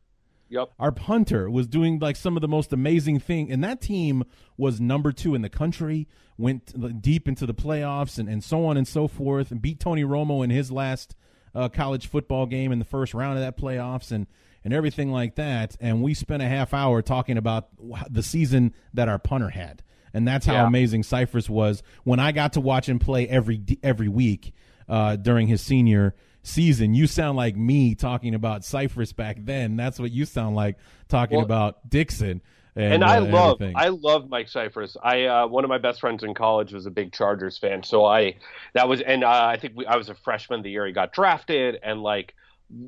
[0.50, 0.70] Yep.
[0.80, 4.24] Our punter was doing like some of the most amazing thing, and that team
[4.58, 6.08] was number two in the country.
[6.38, 10.04] Went deep into the playoffs and, and so on and so forth, and beat Tony
[10.04, 11.16] Romo in his last
[11.56, 14.28] uh, college football game in the first round of that playoffs, and
[14.64, 15.76] and everything like that.
[15.82, 17.68] And we spent a half hour talking about
[18.10, 19.84] the season that our punter had,
[20.14, 20.68] and that's how Yeah.
[20.68, 21.82] amazing Scifres was.
[22.04, 24.54] When I got to watch him play every every week
[24.88, 26.14] uh, during his senior
[26.44, 29.76] season, you sound like me talking about Scifres back then.
[29.76, 30.78] That's what you sound like
[31.08, 32.42] talking Well- about Dickson.
[32.76, 33.76] and, and I uh, love everything.
[33.78, 34.96] I love Mike Scifres.
[35.02, 38.04] I uh, one of my best friends in college was a big Chargers fan, so
[38.06, 38.36] I
[38.74, 41.14] that was and uh, I think we, I was a freshman the year he got
[41.14, 42.34] drafted, and like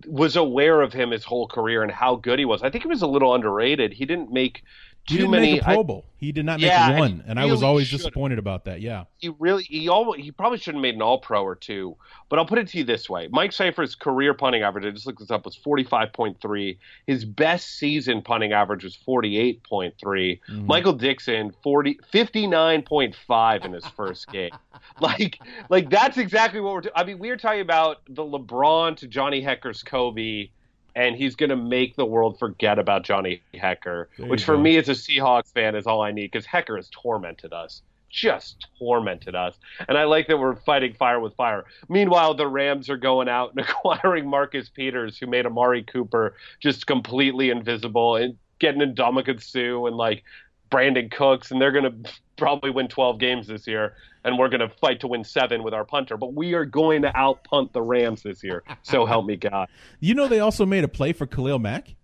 [0.07, 2.63] was aware of him his whole career and how good he was.
[2.63, 3.93] I think he was a little underrated.
[3.93, 4.63] He didn't make
[5.07, 5.53] too didn't many.
[5.53, 6.05] make a Pro Bowl.
[6.17, 7.99] he did not make Yeah, one, he and I was always should've.
[8.05, 8.81] disappointed about that.
[8.81, 11.95] Yeah, he really he always, he probably should have made an all pro or two.
[12.27, 13.27] But I'll put it to you this way.
[13.31, 16.79] Mike Scifres' career punting average, I just looked this up, was forty five point three.
[17.05, 20.41] His best season punting average was forty eight point three.
[20.49, 20.65] Mm-hmm.
[20.65, 24.51] Michael Dickson 40 59.5 in his first game.
[24.99, 25.39] like
[25.69, 29.41] like that's exactly what we're t- I mean, we're talking about the LeBron to Johnny
[29.43, 30.49] Hekker's Kobe.
[30.95, 34.61] And he's going to make the world forget about Johnny Hekker, There which for go.
[34.61, 37.81] me as a Seahawks fan is all I need because Hekker has tormented us
[38.15, 39.59] just tormented us.
[39.87, 41.65] And I like that we're fighting fire with fire.
[41.89, 46.87] Meanwhile, the Rams are going out and acquiring Marcus Peters, who made Amari Cooper just
[46.87, 50.23] completely invisible, and getting in Ndamukong Suh and like
[50.71, 53.95] Brandin Cooks, and they're going to probably win 12 games this year.
[54.25, 56.17] And we're going to fight to win seven with our punter.
[56.17, 58.63] But we are going to out punt the Rams this year.
[58.81, 59.69] So help me God.
[60.01, 61.95] you know they also made a play for Khalil Mack.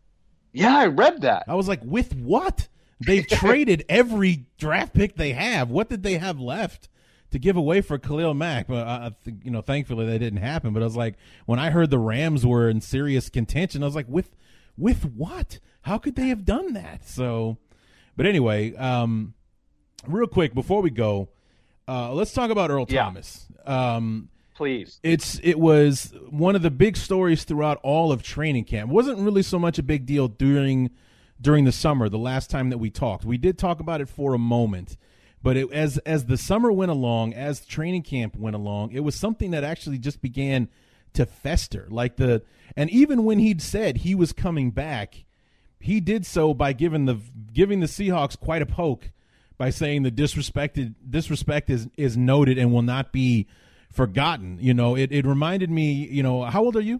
[0.53, 1.45] Yeah, I read that.
[1.47, 2.67] I was like, with what?
[3.05, 5.69] They've traded every draft pick they have.
[5.69, 6.89] What did they have left
[7.31, 8.67] to give away for Khalil Mack?
[8.67, 10.73] But I, I think, you know, thankfully that didn't happen.
[10.73, 11.15] But I was like,
[11.45, 14.35] when I heard the Rams were in serious contention, I was like, with
[14.77, 15.59] with what?
[15.83, 17.07] How could they have done that?
[17.07, 17.57] So,
[18.15, 19.33] but anyway, um,
[20.07, 21.29] real quick before we go,
[21.91, 23.03] uh, let's talk about Earl Yeah.
[23.03, 23.47] Thomas.
[23.65, 24.99] Um, Please.
[25.03, 28.89] it's it was one of the big stories throughout all of training camp.
[28.89, 30.91] It wasn't really so much a big deal during
[31.39, 32.07] during the summer.
[32.09, 34.97] The last time that we talked, we did talk about it for a moment,
[35.41, 39.15] but it, as as the summer went along, as training camp went along, it was
[39.15, 40.69] something that actually just began
[41.13, 41.87] to fester.
[41.89, 42.43] Like the
[42.77, 45.25] and even when he'd said he was coming back,
[45.79, 47.17] he did so by giving the
[47.51, 49.09] giving the Seahawks quite a poke
[49.61, 53.45] by saying the disrespected disrespect is is noted and will not be
[53.91, 54.57] forgotten.
[54.59, 56.99] You know, it, it reminded me, you know, how old are you?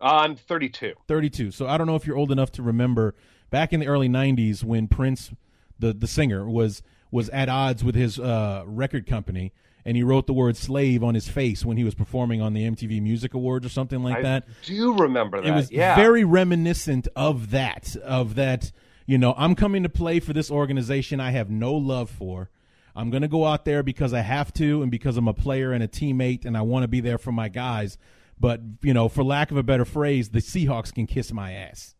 [0.00, 0.94] I'm 32.
[1.06, 1.50] 32.
[1.50, 3.14] So I don't know if you're old enough to remember
[3.50, 5.30] back in the early 90s when Prince
[5.78, 9.52] the the singer was was at odds with his uh, record company
[9.84, 12.62] and he wrote the word slave on his face when he was performing on the
[12.62, 14.48] MTV Music Awards or something like I that.
[14.64, 15.46] do remember that.
[15.46, 15.96] it was yeah.
[15.96, 18.72] very reminiscent of that of that
[19.06, 22.50] you know i'm coming to play for this organization i have no love for.
[22.94, 25.72] I'm going to go out there because i have to and because i'm a player
[25.72, 27.98] and a teammate and i want to be there for my guys.
[28.38, 31.94] But you know for lack of a better phrase the seahawks can kiss my ass.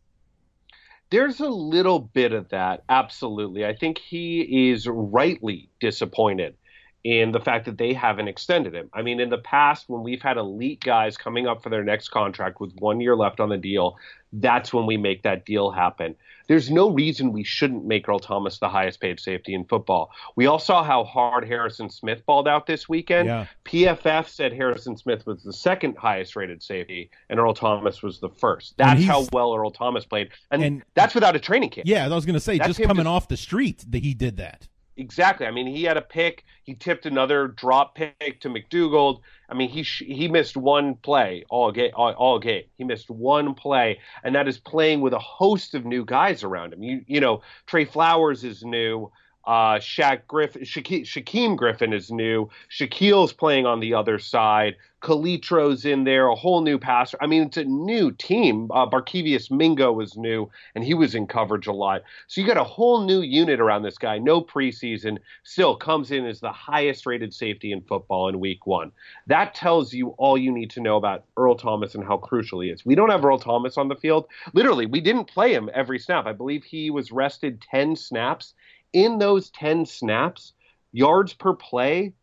[1.09, 3.65] There's a little bit of that, absolutely.
[3.65, 6.55] I think he is rightly disappointed
[7.03, 8.89] in the fact that they haven't extended him.
[8.93, 12.09] I mean, in the past, when we've had elite guys coming up for their next
[12.09, 13.97] contract with one year left on the deal,
[14.31, 16.15] that's when we make that deal happen.
[16.47, 20.11] There's no reason we shouldn't make Earl Thomas the highest paid safety in football.
[20.35, 23.27] We all saw how hard Harrison Smith balled out this weekend.
[23.27, 23.45] Yeah.
[23.65, 28.29] PFF said Harrison Smith was the second highest rated safety, and Earl Thomas was the
[28.29, 28.75] first.
[28.77, 31.87] That's how well Earl Thomas played, and, And- that's without a training camp.
[31.87, 34.13] yeah i was going to say That's just coming just- off the street that he
[34.13, 35.47] did that Exactly.
[35.47, 36.43] I mean, he had a pick.
[36.63, 39.21] He tipped another drop pick to McDougald.
[39.49, 41.91] I mean, he sh- he missed one play all game.
[41.95, 42.63] All, all game.
[42.77, 46.73] He missed one play, and that is playing with a host of new guys around
[46.73, 46.83] him.
[46.83, 49.11] You you know, Tre Flowers is new.
[49.45, 52.49] Uh, Shaq Griffin, Shaqu- Shaquem Griffin is new.
[52.69, 54.75] Shaquill's playing on the other side.
[55.03, 57.17] Calitro's in there, a whole new passer.
[57.19, 58.71] I mean, it's a new team.
[58.71, 62.03] Uh, Barkevious Mingo was new, and he was in coverage a lot.
[62.27, 64.17] So you got a whole new unit around this guy.
[64.17, 68.93] No preseason, still comes in as the highest rated safety in football in week one.
[69.27, 72.69] That tells you all you need to know about Earl Thomas and how crucial he
[72.69, 72.85] is.
[72.85, 74.27] We don't have Earl Thomas on the field.
[74.53, 76.27] Literally, we didn't play him every snap.
[76.27, 78.53] I believe he was rested 10 snaps.
[78.93, 80.53] In those 10 snaps,
[80.91, 82.13] yards per play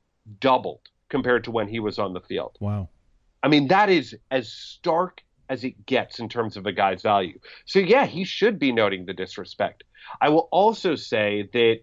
[0.40, 2.56] doubled compared to when he was on the field.
[2.60, 2.88] wow
[3.42, 7.38] I mean, that is as stark as it gets in terms of a guy's value.
[7.64, 9.84] So, yeah, he should be noting the disrespect.
[10.20, 11.80] I will also say that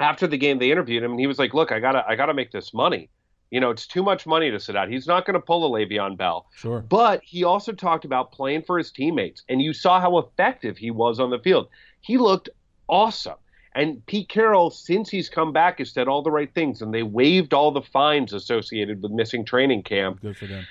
[0.00, 2.34] after the game, they interviewed him, and he was like, "Look, I gotta, I gotta
[2.34, 3.08] make this money.
[3.50, 4.90] You know, it's too much money to sit out.
[4.90, 8.62] He's not going to pull a Le'Veon Bell." sure But he also talked about playing
[8.62, 11.68] for his teammates, and you saw how effective he was on the field.
[12.00, 12.48] He looked
[12.88, 13.38] awesome.
[13.78, 17.04] And Pete Carroll, since he's come back, has said all the right things, and they
[17.04, 20.20] waived all the fines associated with missing training camp.
[20.20, 20.66] good for them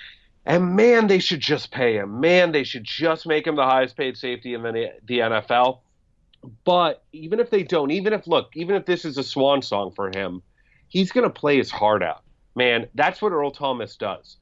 [0.45, 2.19] And man, they should just pay him.
[2.19, 5.79] Man, they should just make him the highest paid safety in the, the NFL.
[6.65, 9.93] But even if they don't, even if, look, even if this is a swan song
[9.95, 10.41] for him,
[10.89, 12.23] he's going to play his heart out.
[12.57, 14.35] Man, that's what Earl Thomas does.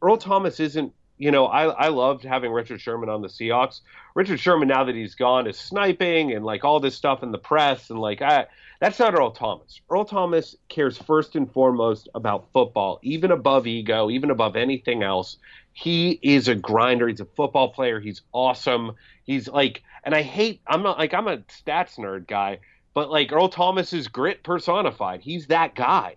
[0.00, 3.80] Earl Thomas isn't you know, I I loved having Richard Sherman on the Seahawks.
[4.14, 7.38] Richard Sherman, now that he's gone, is sniping and like all this stuff in the
[7.38, 8.46] press and like I.
[8.78, 9.80] That's not Earl Thomas.
[9.90, 15.38] Earl Thomas cares first and foremost about football, even above ego, even above anything else.
[15.72, 17.08] He is a grinder.
[17.08, 18.00] He's a football player.
[18.00, 18.92] He's awesome.
[19.24, 20.60] He's like, and I hate.
[20.66, 22.58] I'm not like I'm a stats nerd guy,
[22.92, 25.22] but like Earl Thomas is grit personified.
[25.22, 26.16] He's that guy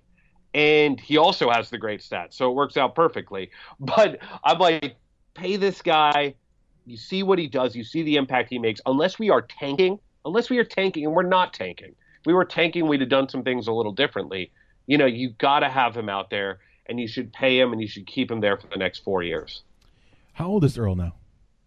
[0.54, 3.52] and he also has the great stats, so it works out perfectly.
[3.80, 4.95] But I'm like,
[5.34, 6.36] pay this guy.
[6.86, 7.76] You see what he does.
[7.76, 8.82] You see the impact he makes.
[8.86, 11.89] Unless we are tanking, unless we are tanking, and we're not tanking.
[12.20, 14.52] If we were tanking, we'd have done some things a little differently.
[14.88, 17.82] You know, you got to have him out there, and you should pay him, and
[17.82, 19.62] you should keep him there for the next four years.
[20.34, 21.14] How old is Earl now?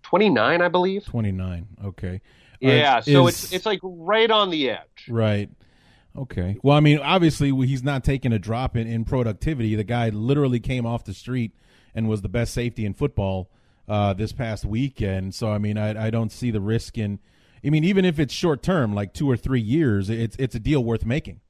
[0.03, 1.05] 29, I believe.
[1.05, 1.67] 29.
[1.85, 2.21] Okay.
[2.61, 5.07] Yeah, Uh, so is- it's it's like right on the edge.
[5.09, 5.49] Right.
[6.17, 6.59] Okay.
[6.63, 9.75] Well, I mean, obviously, he's not taking a drop in, in productivity.
[9.75, 11.53] The guy literally came off the street
[11.95, 13.51] and was the best safety in football
[13.89, 15.35] uh, this past weekend.
[15.35, 17.19] So, I mean, I, I don't see the risk in.
[17.65, 20.61] I mean, even if it's short term, like two or three years, it's it's a
[20.61, 21.41] deal worth making.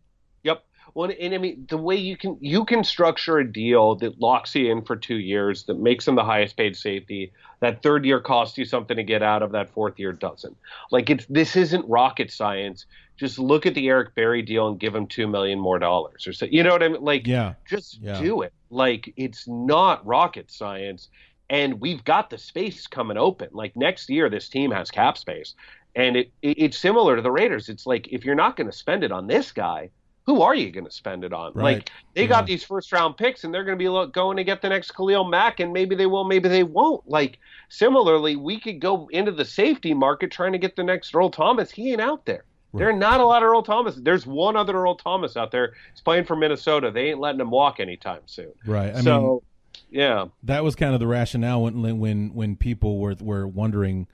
[0.43, 0.63] Yep.
[0.95, 4.55] Well, and I mean, the way you can you can structure a deal that locks
[4.55, 7.33] you in for two years, that makes him the highest paid safety.
[7.61, 9.53] That third year costs you something to get out of.
[9.53, 10.57] That fourth year doesn't.
[10.91, 12.85] Like it's this isn't rocket science.
[13.19, 16.33] Just look at the Eric Berry deal and give him two million more dollars, or
[16.33, 16.47] so.
[16.47, 17.03] You know what I mean?
[17.03, 17.55] Like, Yeah.
[17.69, 18.19] just Yeah.
[18.19, 18.53] do it.
[18.71, 21.09] Like it's not rocket science,
[21.51, 23.49] and we've got the space coming open.
[23.53, 25.55] Like next year, this team has cap space,
[25.95, 27.69] and it, it it's similar to the Raiders.
[27.69, 29.91] It's like if you're not going to spend it on this guy,
[30.27, 31.53] who are you going to spend it on?
[31.55, 31.77] Right.
[31.77, 32.29] Like they Yeah.
[32.29, 34.93] got these first round picks, and they're going to be going to get the next
[34.93, 37.07] Khalil Mack, and maybe they will, maybe they won't.
[37.07, 37.39] Like
[37.69, 41.71] similarly, we could go into the safety market trying to get the next Earl Thomas.
[41.71, 42.45] He ain't out there.
[42.75, 43.97] There are not a lot of Earl Thomas.
[43.97, 45.75] There's one other Earl Thomas out there.
[45.93, 46.91] He's playing for Minnesota.
[46.91, 48.53] They ain't letting him walk anytime soon.
[48.65, 48.91] Right.
[48.91, 49.43] I mean, so,
[49.91, 54.07] yeah, that was kind of the rationale when when when people were were wondering.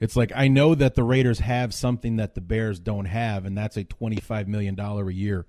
[0.00, 3.58] It's like I know that the Raiders have something that the Bears don't have, and
[3.58, 5.46] that's a twenty five million dollar a year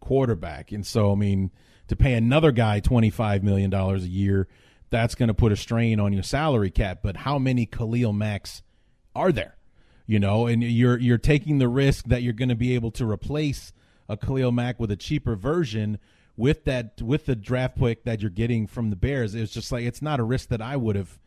[0.00, 0.72] quarterback.
[0.72, 1.50] And so, I mean,
[1.88, 4.48] to pay another guy twenty five million dollars a year,
[4.90, 6.98] that's going to put a strain on your salary cap.
[7.02, 8.62] But how many Khalil Max
[9.14, 9.56] are there?
[10.06, 13.08] You know, and you're you're taking the risk that you're going to be able to
[13.08, 13.72] replace
[14.08, 15.98] a Khalil Mack with a cheaper version
[16.36, 19.34] with that with the draft pick that you're getting from the Bears.
[19.34, 21.18] It's just like it's not a risk that I would have.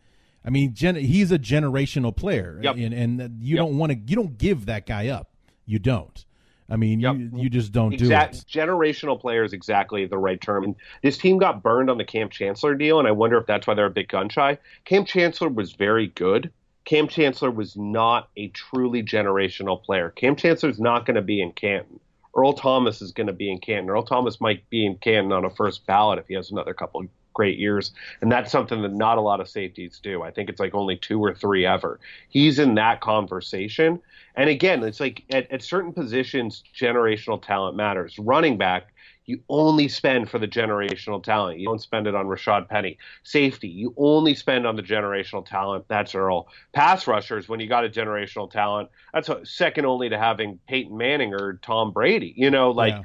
[0.43, 2.75] I mean, gen- he's a generational player, Yep.
[2.77, 3.65] and and you Yep.
[3.65, 5.29] don't want to you don't give that guy up.
[5.65, 6.25] You don't.
[6.69, 7.15] I mean, Yep.
[7.15, 8.65] you you just don't exact do it.
[8.67, 10.63] generational player is exactly the right term.
[10.65, 13.65] And this team got burned on the Cam Chancellor deal, and I wonder if that's
[13.67, 14.57] why they're a bit gun shy.
[14.83, 16.51] Cam Chancellor was very good.
[16.85, 20.11] Cam Chancellor was not a truly generational player.
[20.11, 21.99] Cam Chancellor's not going to be in Canton.
[22.35, 23.89] Earl Thomas is going to be in Canton.
[23.89, 27.01] Earl Thomas might be in Canton on a first ballot if he has another couple
[27.01, 27.91] of great years.
[28.21, 30.21] And that's something that not a lot of safeties do.
[30.23, 31.99] I think it's like only two or three ever.
[32.29, 34.01] He's in that conversation.
[34.35, 38.17] And again, it's like at, at certain positions, generational talent matters.
[38.19, 38.93] Running back,
[39.25, 41.59] you only spend for the generational talent.
[41.59, 42.97] You don't spend it on Rashaad Penny.
[43.23, 45.85] Safety, you only spend on the generational talent.
[45.87, 46.47] That's Earl.
[46.73, 50.95] Pass rushers, when you got a generational talent, that's a, second only to having Peyton
[50.95, 52.33] Manning or Tom Brady.
[52.37, 53.03] You know, like Yeah.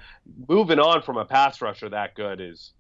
[0.49, 2.73] moving on from a pass rusher that good is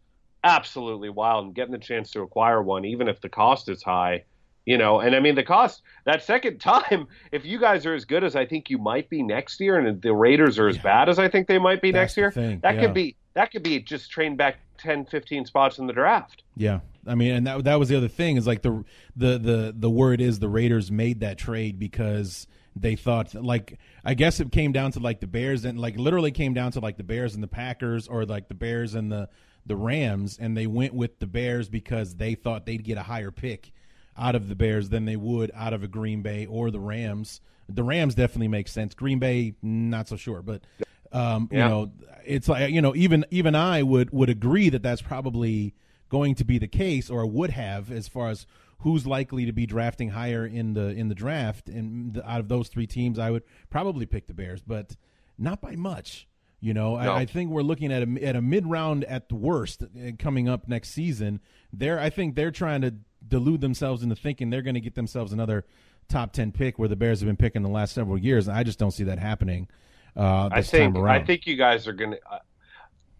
[0.44, 1.46] absolutely wild.
[1.46, 4.24] And getting the chance to acquire one, even if the cost is high,
[4.70, 8.04] you know, and I mean the cost that second time, if you guys are as
[8.04, 10.82] good as I think you might be next year, and the Raiders are as Yeah.
[10.82, 12.80] bad as I think they might be That's next year, thing, that yeah.
[12.82, 16.42] could be that could be just trained back 10, 15 spots in the draft.
[16.56, 18.84] Yeah, I mean, and that that was the other thing is like the
[19.16, 22.46] the the the word is the Raiders made that trade because
[22.76, 26.30] they thought like I guess it came down to like the Bears and like literally
[26.30, 29.28] came down to like the Bears and the Packers or like the Bears and the
[29.66, 33.30] the Rams and they went with the Bears because they thought they'd get a higher
[33.32, 33.72] pick
[34.20, 37.40] out of the Bears than they would out of a Green Bay or the Rams.
[37.68, 38.94] The Rams definitely make sense.
[38.94, 40.62] Green Bay not so sure, but
[41.12, 41.92] um, you know,
[42.24, 45.74] it's like you know, even even I would would agree that that's probably
[46.08, 48.46] going to be the case, or would have, as far as
[48.80, 51.68] who's likely to be drafting higher in the in the draft.
[51.68, 54.96] And the, out of those three teams, I would probably pick the Bears, but
[55.38, 56.26] not by much.
[56.60, 57.12] You know, No.
[57.12, 60.10] I, I think we're looking at a at a mid round at the worst uh,
[60.18, 61.40] coming up next season.
[61.72, 62.94] They're I think they're trying to
[63.26, 65.64] delude themselves into thinking they're going to get themselves another
[66.08, 68.48] top ten pick where the Bears have been picking the last several years.
[68.48, 69.68] I just don't see that happening.
[70.16, 71.22] Uh, I this think time around.
[71.22, 72.18] I think you guys are going to.
[72.30, 72.38] Uh,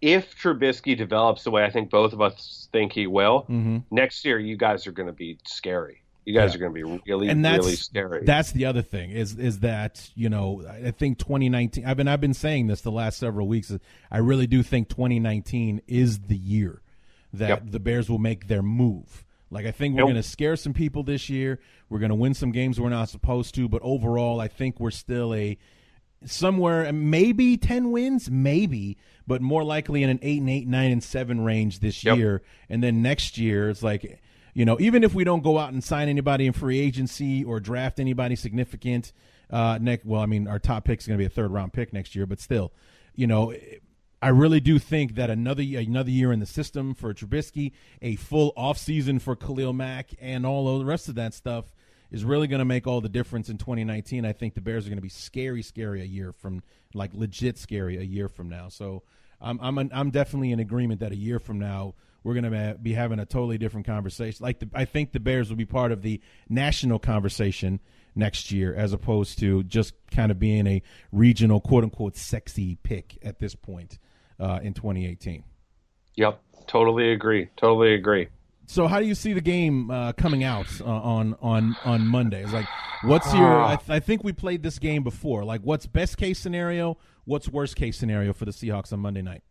[0.01, 3.83] if Trubisky develops the way I think both of us think he will, Mhm.
[3.91, 6.01] next year you guys are going to be scary.
[6.25, 6.55] You guys Yeah.
[6.57, 8.23] are going to be really, and that's really scary.
[8.25, 11.85] that's the other thing is is that you know I think 2019.
[11.85, 13.71] I've been I've been saying this the last several weeks.
[14.11, 16.81] I really do think 2019 is the year
[17.33, 17.63] that Yep.
[17.71, 19.23] the Bears will make their move.
[19.51, 20.07] Like I think we're Nope.
[20.11, 21.59] going to scare some people this year.
[21.89, 24.91] We're going to win some games we're not supposed to, but overall, I think we're
[24.91, 25.57] still a
[26.23, 28.95] somewhere maybe 10 wins maybe
[29.25, 32.17] but more likely in an 8 and 8 9 and 7 range this Yep.
[32.17, 34.21] year and then next year it's like
[34.53, 37.59] you know even if we don't go out and sign anybody in free agency or
[37.59, 39.13] draft anybody significant
[39.49, 41.73] uh next well i mean our top pick is going to be a third round
[41.73, 42.71] pick next year but still
[43.15, 43.51] you know
[44.21, 48.53] I really do think that another another year in the system for Trubisky, a full
[48.55, 51.65] offseason for Khalil Mack, and all the rest of that stuff
[52.11, 54.25] is really going to make all the difference in 2019.
[54.25, 56.61] I think the Bears are going to be scary, scary a year from
[56.93, 58.69] like legit scary a year from now.
[58.69, 59.01] So
[59.41, 62.93] I'm I'm I'm definitely in agreement that a year from now we're going to be
[62.93, 64.43] having a totally different conversation.
[64.43, 67.79] Like the, I think the Bears will be part of the national conversation
[68.13, 73.17] next year as opposed to just kind of being a regional quote unquote sexy pick
[73.23, 73.97] at this point
[74.41, 75.43] uh, in 2018.
[76.15, 77.49] Yep, totally agree.
[77.55, 78.27] Totally agree.
[78.65, 82.43] So, how do you see the game uh, coming out uh, on on on Monday?
[82.43, 82.67] It's like,
[83.03, 83.61] what's your?
[83.61, 85.43] I, th- I think we played this game before.
[85.43, 86.97] Like, what's best case scenario?
[87.25, 89.43] What's worst case scenario for the Seahawks on Monday night?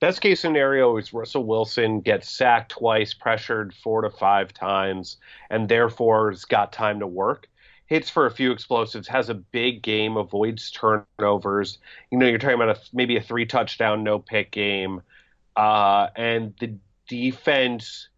[0.00, 5.18] Best case scenario is Russell Wilson gets sacked twice, pressured four to five times,
[5.50, 7.48] and therefore has got time to work.
[7.86, 11.78] Hits for a few explosives, has a big game, avoids turnovers.
[12.10, 15.02] You know, you're talking about a, maybe a three touchdown, no pick game.
[15.54, 16.74] Uh, and the
[17.08, 18.08] defense,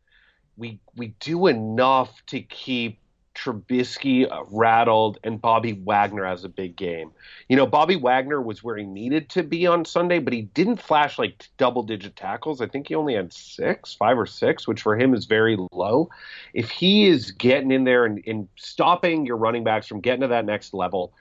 [0.56, 3.00] we we do enough to keep
[3.36, 7.12] Trubisky uh, rattled, and Bobby Wagner has a big game.
[7.48, 10.80] You know, Bobby Wagner was where he needed to be on Sunday, but he didn't
[10.80, 12.60] flash like double digit tackles.
[12.60, 16.08] I think he only had six, five or six, which for him is very low.
[16.54, 20.28] If he is getting in there and, and stopping your running backs from getting to
[20.28, 21.12] that next level,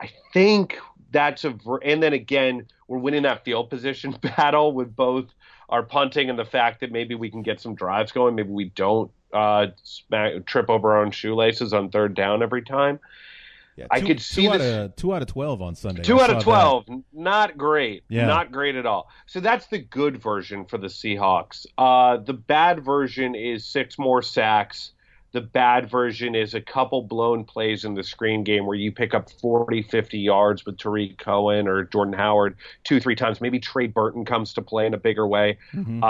[0.00, 0.78] I think
[1.10, 1.54] that's a.
[1.84, 5.26] And then again, we're winning that field position battle with both
[5.68, 8.34] our punting and the fact that maybe we can get some drives going.
[8.34, 12.98] Maybe we don't uh, smack, trip over our own shoelaces on third down every time.
[13.76, 16.02] Yeah, I could see two out this- of two out of twelve on Sunday.
[16.02, 16.50] Two I out of saw
[16.84, 16.84] that.
[16.86, 18.02] twelve, not great.
[18.08, 18.26] Yeah.
[18.26, 19.08] Not great at all.
[19.26, 21.64] So that's the good version for the Seahawks.
[21.78, 24.90] Uh, the bad version is six more sacks.
[25.30, 29.12] The bad version is a couple blown plays in the screen game where you pick
[29.14, 33.40] up 40, 50 yards with Tarik Cohen or Jordan Howard two, three times.
[33.40, 35.58] Maybe Trey Burton comes to play in a bigger way.
[35.74, 36.02] Mhm.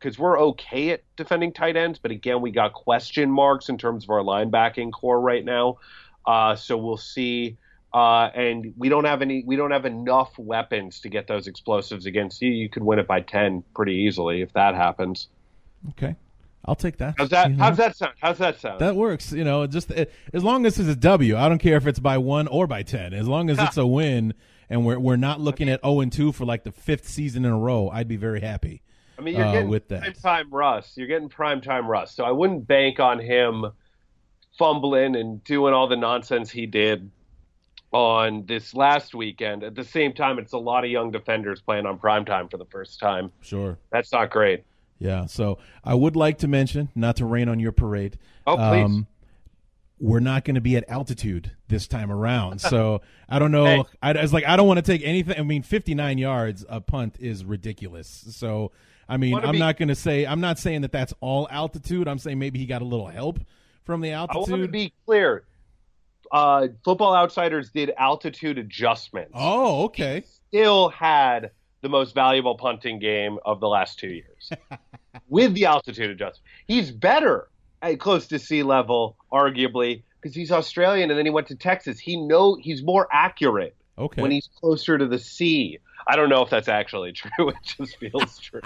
[0.00, 4.04] Because we're okay at defending tight ends, but again, we got question marks in terms
[4.04, 5.76] of our linebacking corps right now.
[6.24, 7.58] Uh, so we'll see.
[7.92, 9.42] Uh, and we don't have any.
[9.44, 12.50] We don't have enough weapons to get those explosives against you.
[12.50, 15.28] You could win it by ten pretty easily if that happens.
[15.90, 16.14] Okay,
[16.64, 17.16] I'll take that.
[17.18, 17.52] How's that?
[17.52, 18.14] How's that sound?
[18.20, 18.80] How's that sound?
[18.80, 19.32] That works.
[19.32, 21.36] You know, just uh, as long as it's a W.
[21.36, 23.12] I don't care if it's by one or by ten.
[23.12, 24.34] As long as it's a win,
[24.70, 27.50] and we're we're not looking at zero and two for like the fifth season in
[27.50, 28.82] a row, I'd be very happy.
[29.20, 30.00] I mean, you're uh, getting with that.
[30.00, 30.96] prime time Russ.
[30.96, 32.14] You're getting prime time Russ.
[32.14, 33.66] So I wouldn't bank on him
[34.58, 37.10] fumbling and doing all the nonsense he did
[37.92, 39.62] on this last weekend.
[39.62, 42.56] At the same time, it's a lot of young defenders playing on prime time for
[42.56, 43.30] the first time.
[43.42, 43.76] Sure.
[43.90, 44.64] That's not great.
[44.98, 45.26] Yeah.
[45.26, 48.18] So I would like to mention, not to rain on your parade.
[48.46, 49.04] Oh, please.
[49.98, 52.60] we're not going to be at altitude this time around.
[52.70, 53.64] So I don't know.
[53.64, 53.84] Hey.
[54.02, 55.38] I, I was like, I don't want to take anything.
[55.38, 58.08] I mean, 59 yards a punt is ridiculous.
[58.30, 58.72] So
[59.10, 60.24] I mean, I'm be- not going to say.
[60.24, 62.08] I'm not saying that that's all altitude.
[62.08, 63.40] I'm saying maybe he got a little help
[63.84, 64.48] from the altitude.
[64.48, 65.44] I want to be clear.
[66.32, 69.32] Uh, Football Outsiders did altitude adjustments.
[69.34, 70.22] oh, okay.
[70.48, 71.50] Still had
[71.82, 74.50] the most valuable punting game of the last two years
[75.28, 76.44] with the altitude adjustment.
[76.68, 77.48] He's better
[77.82, 81.98] at close to sea level, arguably, because he's Australian and then he went to Texas.
[81.98, 84.22] He know he's more accurate Okay.
[84.22, 85.78] when he's closer to the sea.
[86.06, 87.50] I don't know if that's actually true.
[87.50, 88.60] It just feels true.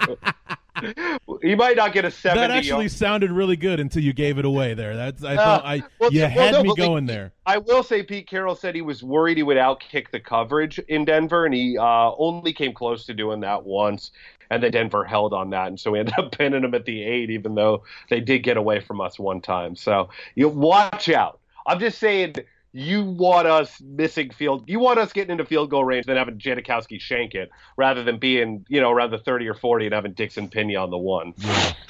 [1.41, 2.41] he might not get a seventy.
[2.41, 4.95] that actually sounded really good until you gave it away there.
[4.95, 7.31] That's I Uh, thought I well, you well, had no, me going there.
[7.45, 11.05] I will say Pete Carroll said he was worried he would outkick the coverage in
[11.05, 14.11] Denver, and he uh, only came close to doing that once.
[14.51, 17.03] And then Denver held on that, and so we ended up pinning them at the
[17.03, 19.75] eight, even though they did get away from us one time.
[19.75, 21.39] So you watch out.
[21.65, 22.35] I'm just saying,
[22.75, 26.37] you want us missing field, you want us getting into field goal range, then having
[26.37, 30.11] Janikowski shank it, rather than being, you know, around the 30 or 40 and having
[30.11, 31.33] Dickson Pena on the one.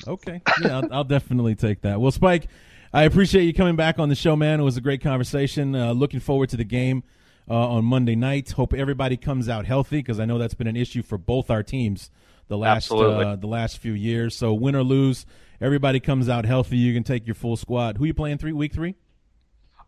[0.07, 0.41] Okay.
[0.61, 1.99] Yeah, I'll, I'll definitely take that.
[1.99, 2.47] Well, Spike,
[2.93, 4.59] I appreciate you coming back on the show, man.
[4.59, 5.75] It was a great conversation.
[5.75, 7.03] Uh, looking forward to the game
[7.49, 8.51] uh, on Monday night.
[8.51, 11.63] Hope everybody comes out healthy because I know that's been an issue for both our
[11.63, 12.11] teams
[12.47, 14.35] the last uh, the last few years.
[14.35, 15.25] So win or lose,
[15.59, 16.77] everybody comes out healthy.
[16.77, 17.97] You can take your full squad.
[17.97, 18.93] Who you playing three week three?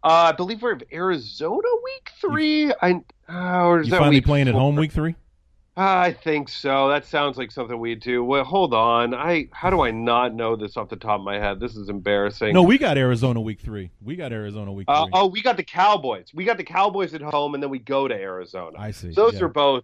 [0.08, 2.72] Uh, I believe we're Arizona week three.
[2.82, 5.16] I uh, or is You that finally playing at home week three?
[5.76, 6.88] I think so.
[6.88, 8.24] That sounds like something we do.
[8.24, 9.14] Well, hold on.
[9.14, 11.60] I how do I not know this off the top of my head?
[11.60, 12.54] This is embarrassing.
[12.54, 13.92] No, we got Arizona week three.
[14.02, 15.12] We got Arizona week Uh, three.
[15.14, 16.32] oh, we got the Cowboys.
[16.34, 18.78] We got the Cowboys at home, and then we go to Arizona.
[18.80, 19.10] I see.
[19.12, 19.44] Those Yeah.
[19.44, 19.84] are both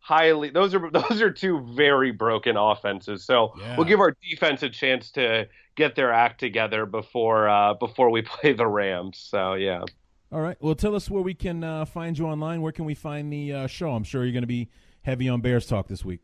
[0.00, 0.50] highly.
[0.50, 3.24] Those are those are two very broken offenses.
[3.24, 3.76] So Yeah.
[3.76, 8.22] we'll give our defense a chance to get their act together before uh, before we
[8.34, 9.18] play the Rams.
[9.18, 9.82] So yeah.
[10.30, 10.56] All right.
[10.60, 12.60] Well, tell us where we can uh, find you online.
[12.60, 13.92] Where can we find the uh, show?
[13.92, 14.68] I'm sure you're going to be
[15.02, 16.20] heavy on Bears talk this week.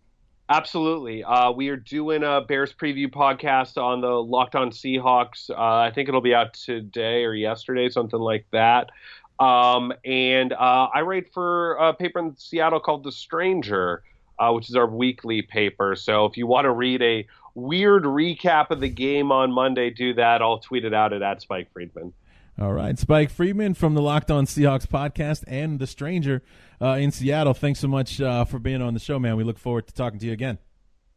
[0.50, 1.24] Absolutely.
[1.24, 5.48] Uh, we are doing a Bears preview podcast on the Locked On Seahawks.
[5.48, 8.90] Uh, I think it'll be out today or yesterday, something like that.
[9.38, 14.02] Um, and uh, I write for a paper in Seattle called The Stranger,
[14.38, 15.96] uh, which is our weekly paper.
[15.96, 20.14] So if you want to read a weird recap of the game on Monday, do
[20.14, 20.42] that.
[20.42, 22.12] I'll tweet it out at, at Spike Friedman.
[22.60, 26.42] All right, Spike Friedman from the Locked On Seahawks podcast and the Stranger
[26.80, 27.52] uh, in Seattle.
[27.52, 29.36] Thanks so much uh, for being on the show, man.
[29.36, 30.58] We look forward to talking to you again.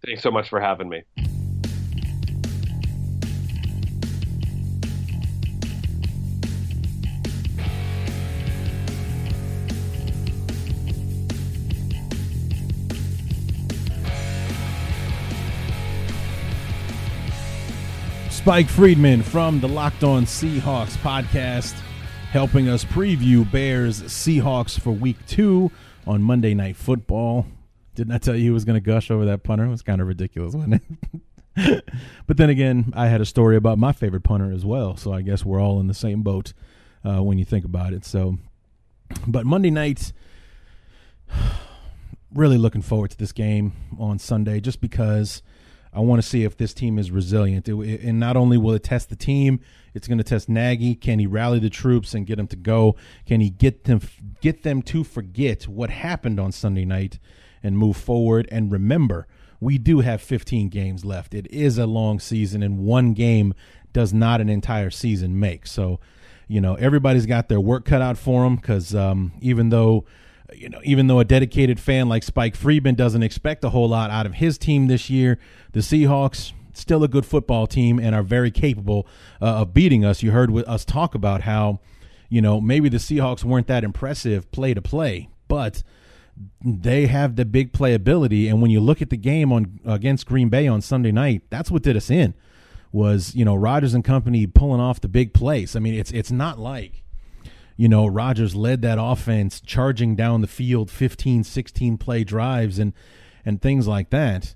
[0.03, 1.03] Thanks so much for having me.
[18.47, 21.73] Spike Friedman from the Locked On Seahawks podcast,
[22.31, 25.69] helping us preview Bears Seahawks for week two
[26.07, 27.45] on Monday Night Football.
[27.93, 29.65] Didn't I tell you he was going to gush over that punter?
[29.65, 30.81] It was kind of ridiculous, wasn't
[31.57, 31.83] it?
[32.25, 35.23] but then again, I had a story about my favorite punter as well, so I
[35.23, 36.53] guess we're all in the same boat
[37.03, 38.05] uh, when you think about it.
[38.05, 38.37] So,
[39.27, 40.13] but Monday night,
[42.33, 45.41] really looking forward to this game on Sunday, just because
[45.97, 47.67] I want to see if this team is resilient.
[47.67, 49.59] It, it- and not only will it test the team,
[49.93, 50.93] it's going to test Nagy.
[50.93, 52.95] Can he rally the troops and get them to go?
[53.25, 53.99] Can he get them
[54.41, 57.17] get them to forget what happened on Sunday night
[57.63, 58.47] and move forward?
[58.51, 59.27] And remember,
[59.59, 61.33] we do have 15 games left.
[61.33, 63.55] It is a long season, and one game
[63.91, 65.65] does not an entire season make.
[65.65, 65.99] So,
[66.47, 70.05] you know, everybody's got their work cut out for them because um, even though
[70.53, 74.09] you know, even though a dedicated fan like Spike Friedman doesn't expect a whole lot
[74.09, 75.37] out of his team this year,
[75.73, 79.07] the Seahawks still a good football team and are very capable
[79.41, 80.23] uh, of beating us.
[80.23, 81.79] You heard us talk about how,
[82.29, 85.83] you know, maybe the Seahawks weren't that impressive play to play, but
[86.63, 88.47] they have the big playability.
[88.49, 91.71] And when you look at the game on against Green Bay on Sunday night, that's
[91.71, 92.33] what did us in.
[92.93, 95.75] Was you know Rodgers and company pulling off the big plays.
[95.75, 97.03] I mean, it's it's not like
[97.77, 102.93] you know, Rodgers led that offense charging down the field 15, 16 play drives and
[103.45, 104.55] and things like that.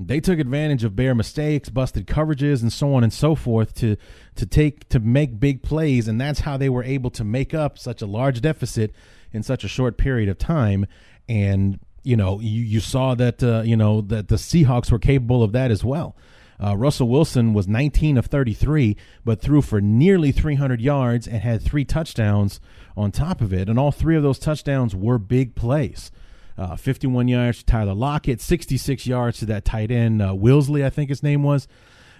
[0.00, 3.96] They took advantage of Bear mistakes, busted coverages and so on and so forth to
[4.34, 7.78] to take to make big plays and that's how they were able to make up
[7.78, 8.92] such a large deficit
[9.32, 10.86] in such a short period of time
[11.28, 15.42] and you know, you, you saw that uh, you know that the Seahawks were capable
[15.42, 16.14] of that as well.
[16.62, 21.62] Uh, Russell Wilson was 19 of 33, but threw for nearly 300 yards and had
[21.62, 22.60] three touchdowns
[22.96, 23.68] on top of it.
[23.68, 26.10] And all three of those touchdowns were big plays.
[26.56, 30.90] Uh, 51 yards to Tyler Lockett, 66 yards to that tight end, uh, Wilsley, I
[30.90, 31.66] think his name was.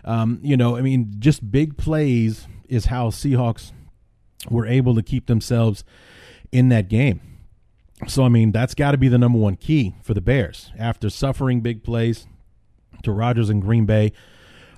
[0.04, 3.72] Um, you know, I mean, just big plays is how Seahawks
[4.50, 5.84] were able to keep themselves
[6.50, 7.20] in that game.
[8.08, 10.72] So, I mean, that's got to be the number one key for the Bears.
[10.78, 12.26] After suffering big plays,
[13.04, 14.12] to Rodgers and Green Bay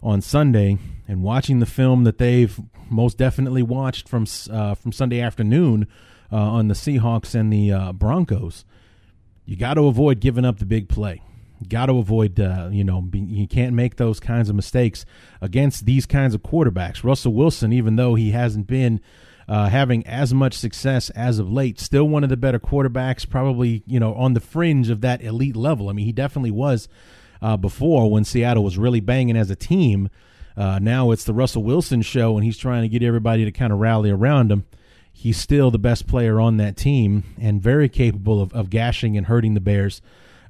[0.03, 2.59] on Sunday and watching the film that they've
[2.91, 5.87] most definitely watched from uh, from Sunday afternoon
[6.33, 8.65] uh, on the Seahawks and the uh, Broncos,
[9.45, 11.23] you got to avoid giving up the big play.
[11.69, 15.07] Got to avoid, uh, you know, be, you can't make those kinds of mistakes
[15.41, 17.03] against these kinds of quarterbacks.
[17.03, 19.01] Russell Wilson, even though he hasn't been
[19.49, 23.83] uh, having as much success as of late, still one of the better quarterbacks, probably,
[23.87, 25.89] you know, on the fringe of that elite level.
[25.89, 26.89] I mean, he definitely was
[27.43, 30.09] uh, before when Seattle was really banging as a team.
[30.57, 33.73] Uh, now it's the Russell Wilson show, and he's trying to get everybody to kind
[33.73, 34.65] of rally around him.
[35.13, 39.27] He's still the best player on that team and very capable of, of gashing and
[39.27, 40.03] hurting the Bears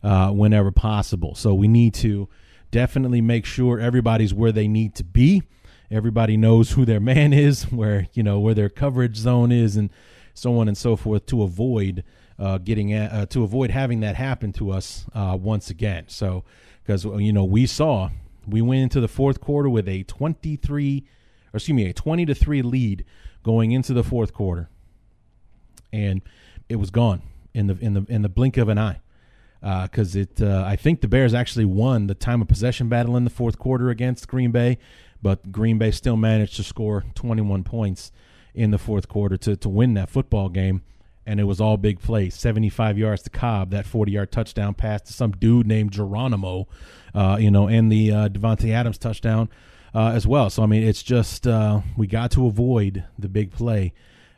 [0.03, 1.35] uh, whenever possible.
[1.35, 2.29] So we need to
[2.71, 5.43] definitely make sure everybody's where they need to be.
[5.91, 9.91] Everybody knows who their man is, where you know where their coverage zone is, and
[10.35, 12.05] so on and so forth to avoid
[12.39, 16.05] uh, getting uh, to avoid having that happen to us uh, once again.
[16.09, 16.45] So
[16.83, 18.11] because you know we saw
[18.47, 21.05] we went into the fourth quarter with a 23
[21.53, 23.05] or excuse me a 20 to 3 lead
[23.43, 24.69] going into the fourth quarter
[25.93, 26.23] and
[26.69, 27.23] it was gone
[27.55, 29.01] in the in the in the blink of an eye
[29.83, 33.25] because it uh, I think the Bears actually won the time of possession battle in
[33.25, 34.79] the fourth quarter against Green Bay
[35.23, 38.13] but Green Bay still managed to score 21 points
[38.55, 40.83] in the fourth quarter to to win that football game
[41.27, 42.35] and it was all big plays.
[42.35, 46.69] 75 yards to Cobb, that 40 yard touchdown pass to some dude named Geronimo,
[47.15, 49.49] uh, you know, and the uh, Davante Adams touchdown
[49.95, 50.49] uh, as well.
[50.51, 53.93] So I mean, it's just uh, we got to avoid the big play.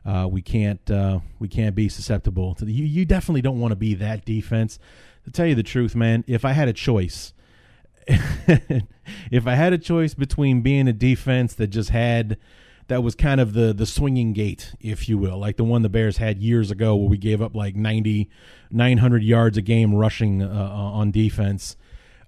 [0.07, 2.73] Uh, we can't uh, we can't be susceptible to the.
[2.73, 4.79] You, you definitely don't want to be that defense.
[5.25, 7.35] To tell you the truth, man, if I had a choice,
[8.07, 12.39] if I had a choice between being a defense that just had
[12.89, 15.89] that was kind of the the swinging gate, if you will, like the one the
[15.89, 18.29] Bears had years ago, where we gave up like 90,
[18.71, 21.77] 900 yards a game rushing uh, on defense.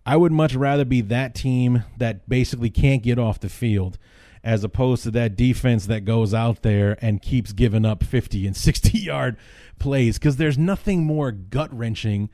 [0.06, 3.98] I would much rather be that team that basically can't get off the field
[4.42, 8.56] as opposed to that defense that goes out there and keeps giving up 50 and
[8.56, 9.36] 60 yard
[9.78, 12.30] plays because there's nothing more gut wrenching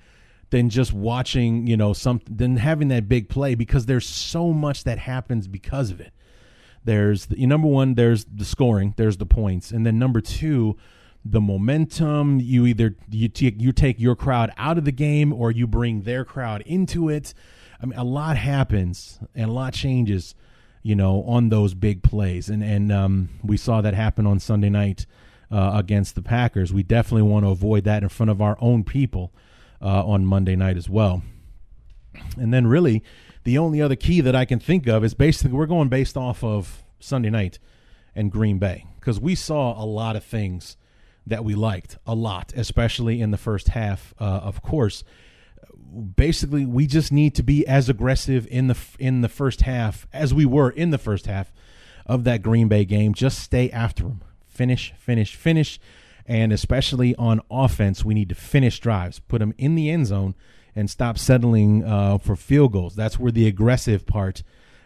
[0.51, 4.85] than just watching, you know, something than having that big play because there's so much
[4.85, 6.13] that happens because of it.
[6.87, 10.77] There's the, number one, there's the scoring, there's the points, and then number two,
[11.25, 12.39] the momentum.
[12.41, 16.03] You either you take you take your crowd out of the game or you bring
[16.03, 17.35] their crowd into it.
[17.83, 20.37] I mean, a lot happens and a lot changes,
[20.83, 24.71] you know, on those big plays, and and um, we saw that happen on Sunday
[24.71, 25.07] night
[25.51, 26.73] uh, against the Packers.
[26.73, 29.33] We definitely want to avoid that in front of our own people
[29.83, 31.23] uh, on Monday night as well.
[32.39, 33.03] And then, really,
[33.47, 36.43] the only other key that I can think of is basically we're going based off
[36.43, 37.61] of Sunday night
[38.13, 40.77] and Green Bay because we saw a lot of things
[41.25, 44.13] that we liked a lot, especially in the first half.
[44.19, 45.05] Uh, of course,
[46.17, 50.35] basically we just need to be as aggressive in the in the first half as
[50.35, 51.53] we were in the first half
[52.05, 53.15] of that Green Bay game.
[53.15, 55.79] Just stay after them, finish, finish, finish,
[56.27, 60.35] and especially on offense, we need to finish drives, put them in the end zone,
[60.77, 62.95] and stop settling uh, for field goals.
[62.95, 64.43] That's where the aggressive part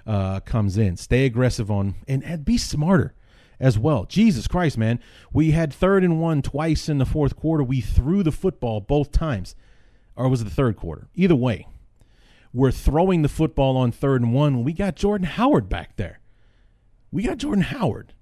[0.07, 0.97] uh, comes in.
[0.97, 3.13] Stay aggressive on and, and be smarter
[3.59, 4.05] as well.
[4.05, 5.01] Jesus Christ, man.
[5.33, 7.63] We had third and one twice in the fourth quarter.
[7.63, 9.55] We threw the football both times.
[10.17, 11.09] Or was it the third quarter?
[11.15, 11.67] Either way,
[12.53, 14.65] we're throwing the football on third and one.
[14.65, 16.21] We got Jordan Howard back there.
[17.11, 18.15] We got Jordan Howard.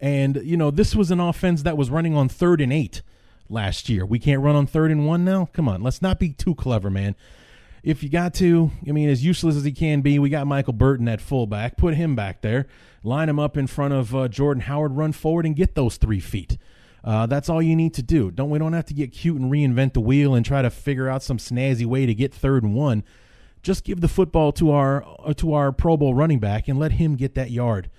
[0.00, 3.02] And, you know, this was an offense that was running on third and eight
[3.52, 4.04] last year.
[4.06, 5.48] We can't run on third and one now?
[5.52, 7.14] Come on, let's not be too clever, man.
[7.82, 10.72] If you got to, I mean, as useless as he can be, we got Michael
[10.72, 11.76] Burton at fullback.
[11.76, 12.68] Put him back there.
[13.02, 14.96] Line him up in front of uh, Jordan Howard.
[14.96, 16.58] Run forward and get those three feet.
[17.04, 18.30] Uh, that's all you need to do.
[18.30, 21.08] Don't we don't have to get cute and reinvent the wheel and try to figure
[21.08, 23.02] out some snazzy way to get third and one.
[23.62, 26.92] Just give the football to our uh, to our Pro Bowl running back and let
[26.92, 27.90] him get that yard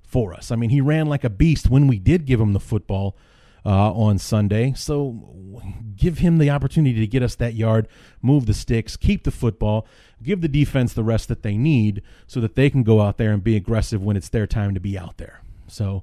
[0.00, 0.52] for us.
[0.52, 3.16] I mean, he ran like a beast when we did give him the football
[3.64, 4.72] uh, on Sunday.
[4.76, 5.62] So
[5.96, 7.88] give him the opportunity to get us that yard,
[8.20, 9.86] move the sticks, keep the football,
[10.22, 13.32] give the defense the rest that they need so that they can go out there
[13.32, 15.42] and be aggressive when it's their time to be out there.
[15.68, 16.02] So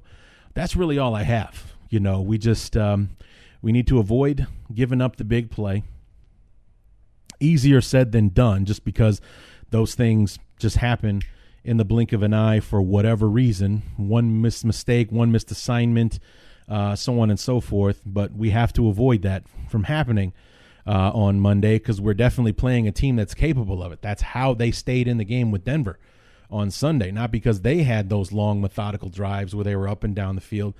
[0.54, 1.74] that's really all I have.
[1.88, 3.10] You know, we just um,
[3.62, 5.82] we need to avoid giving up the big play.
[7.40, 9.20] Easier said than done, just because
[9.70, 11.22] those things just happen
[11.64, 13.82] in the blink of an eye for whatever reason.
[13.96, 16.18] One missed mistake, one missed assignment,
[16.70, 18.00] uh, so on and so forth.
[18.06, 20.32] But we have to avoid that from happening
[20.86, 24.00] uh, on Monday because we're definitely playing a team that's capable of it.
[24.00, 25.98] That's how they stayed in the game with Denver
[26.50, 30.14] on Sunday, not because they had those long methodical drives where they were up and
[30.16, 30.74] down the field,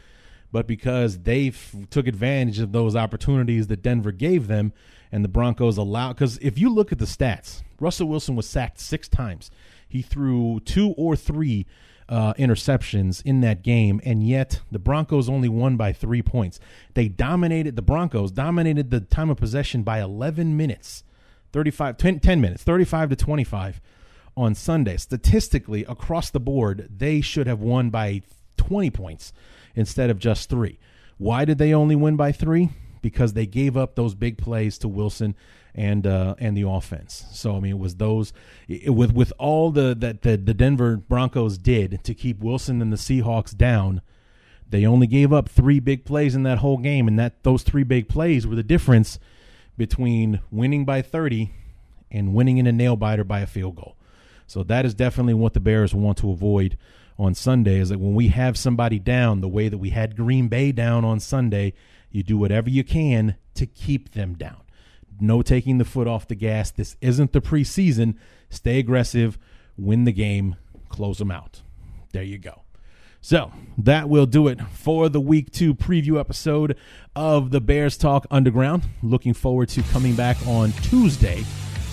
[0.51, 4.73] but because they f- took advantage of those opportunities that Denver gave them
[5.13, 6.15] and the Broncos allowed.
[6.15, 9.51] Because if you look at the stats, Russell Wilson was sacked six times.
[9.89, 11.67] He threw two or three
[12.11, 16.59] uh, interceptions in that game, and yet the Broncos only won by three points.
[16.95, 21.05] They dominated, the Broncos dominated the time of possession by 11 minutes,
[21.53, 23.81] 35, 10, 10 minutes, 35 to 25
[24.37, 24.97] on Sunday.
[24.97, 28.23] Statistically, across the board, they should have won by
[28.57, 29.33] 20 points
[29.77, 30.81] instead of just three.
[31.17, 32.71] Why did they only win by three?
[33.03, 35.37] Because they gave up those big plays to Wilson
[35.75, 37.25] and uh, and the offense.
[37.33, 38.33] So I mean, it was those
[38.69, 42.93] it, with with all the that the, the Denver Broncos did to keep Wilson and
[42.93, 44.03] the Seahawks down.
[44.69, 47.83] They only gave up three big plays in that whole game, and that those three
[47.83, 49.19] big plays were the difference
[49.77, 51.53] between winning by 30
[52.11, 53.97] and winning in a nail biter by a field goal.
[54.47, 56.77] So that is definitely what the Bears want to avoid
[57.19, 60.49] on Sunday is that when we have somebody down the way that we had Green
[60.49, 61.75] Bay down on Sunday,
[62.11, 64.63] you do whatever you can to keep them down.
[65.21, 66.71] No taking the foot off the gas.
[66.71, 68.17] This isn't the preseason.
[68.49, 69.39] Stay aggressive,
[69.77, 70.57] win the game,
[70.89, 71.63] close them out.
[72.13, 72.63] There you go.
[73.21, 76.77] So that will do it for the week two preview episode
[77.15, 78.85] of the Bears Talk Underground.
[79.03, 81.45] Looking forward to coming back on Tuesday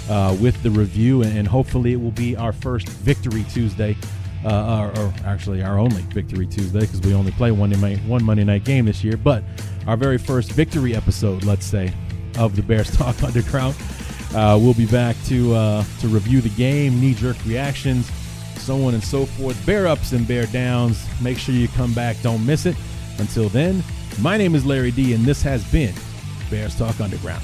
[0.09, 3.97] uh, with the review, and hopefully it will be our first Victory Tuesday,
[4.45, 7.73] uh, or, or actually our only Victory Tuesday because we only play one
[8.07, 9.17] one Monday night game this year.
[9.17, 9.43] But
[9.85, 11.93] our very first victory episode, let's say,
[12.37, 13.75] of the Bears Talk Underground.
[14.35, 18.09] Uh, we'll be back to uh, to review the game, knee jerk reactions,
[18.59, 21.05] so on and so forth, bear ups and bear downs.
[21.21, 22.75] Make sure you come back, don't miss it.
[23.19, 23.83] Until then,
[24.19, 25.93] my name is Larry D, and this has been
[26.49, 27.43] Bears Talk Underground.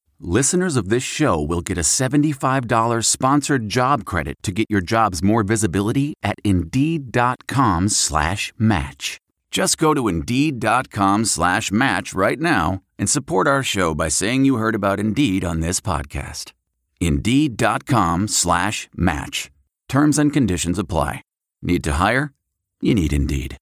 [0.21, 5.23] listeners of this show will get a $75 sponsored job credit to get your jobs
[5.23, 9.17] more visibility at Indeed.com slash match.
[9.51, 14.55] Just go to Indeed.com slash match right now and support our show by saying you
[14.55, 16.53] heard about Indeed on this podcast.
[16.99, 19.51] Indeed.com slash match.
[19.89, 21.21] Terms and conditions apply.
[21.61, 22.33] Need to hire?
[22.79, 23.57] You need Indeed.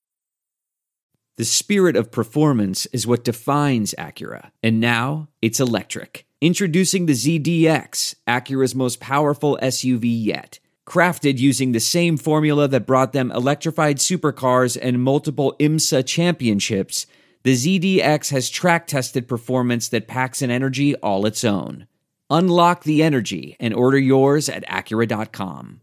[1.38, 6.26] The spirit of performance is what defines Acura, and now it's electric.
[6.41, 10.60] Introducing the ZDX, Acura's most powerful SUV yet.
[10.88, 17.06] Crafted using the same formula that brought them electrified supercars and multiple IMSA championships,
[17.44, 21.88] the ZDX has track tested performance that packs an energy all its own.
[22.30, 25.82] Unlock the energy and order yours at Acura.com.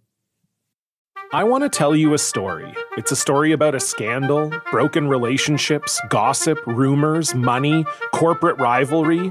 [1.35, 2.73] I want to tell you a story.
[2.97, 7.85] It's a story about a scandal, broken relationships, gossip, rumors, money,
[8.15, 9.31] corporate rivalry,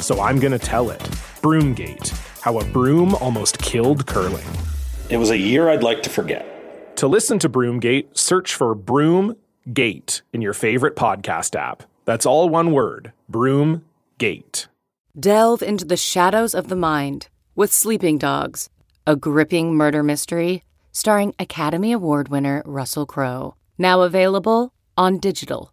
[0.00, 1.00] so I'm going to tell it.
[1.42, 2.10] Broomgate
[2.40, 4.46] How a Broom Almost Killed Curling.
[5.10, 6.96] It was a year I'd like to forget.
[6.96, 11.84] To listen to Broomgate, search for Broomgate in your favorite podcast app.
[12.04, 14.66] That's all one word Broomgate.
[15.18, 18.70] Delve into the shadows of the mind with Sleeping Dogs,
[19.06, 23.54] a gripping murder mystery starring Academy Award winner Russell Crowe.
[23.78, 25.72] Now available on digital.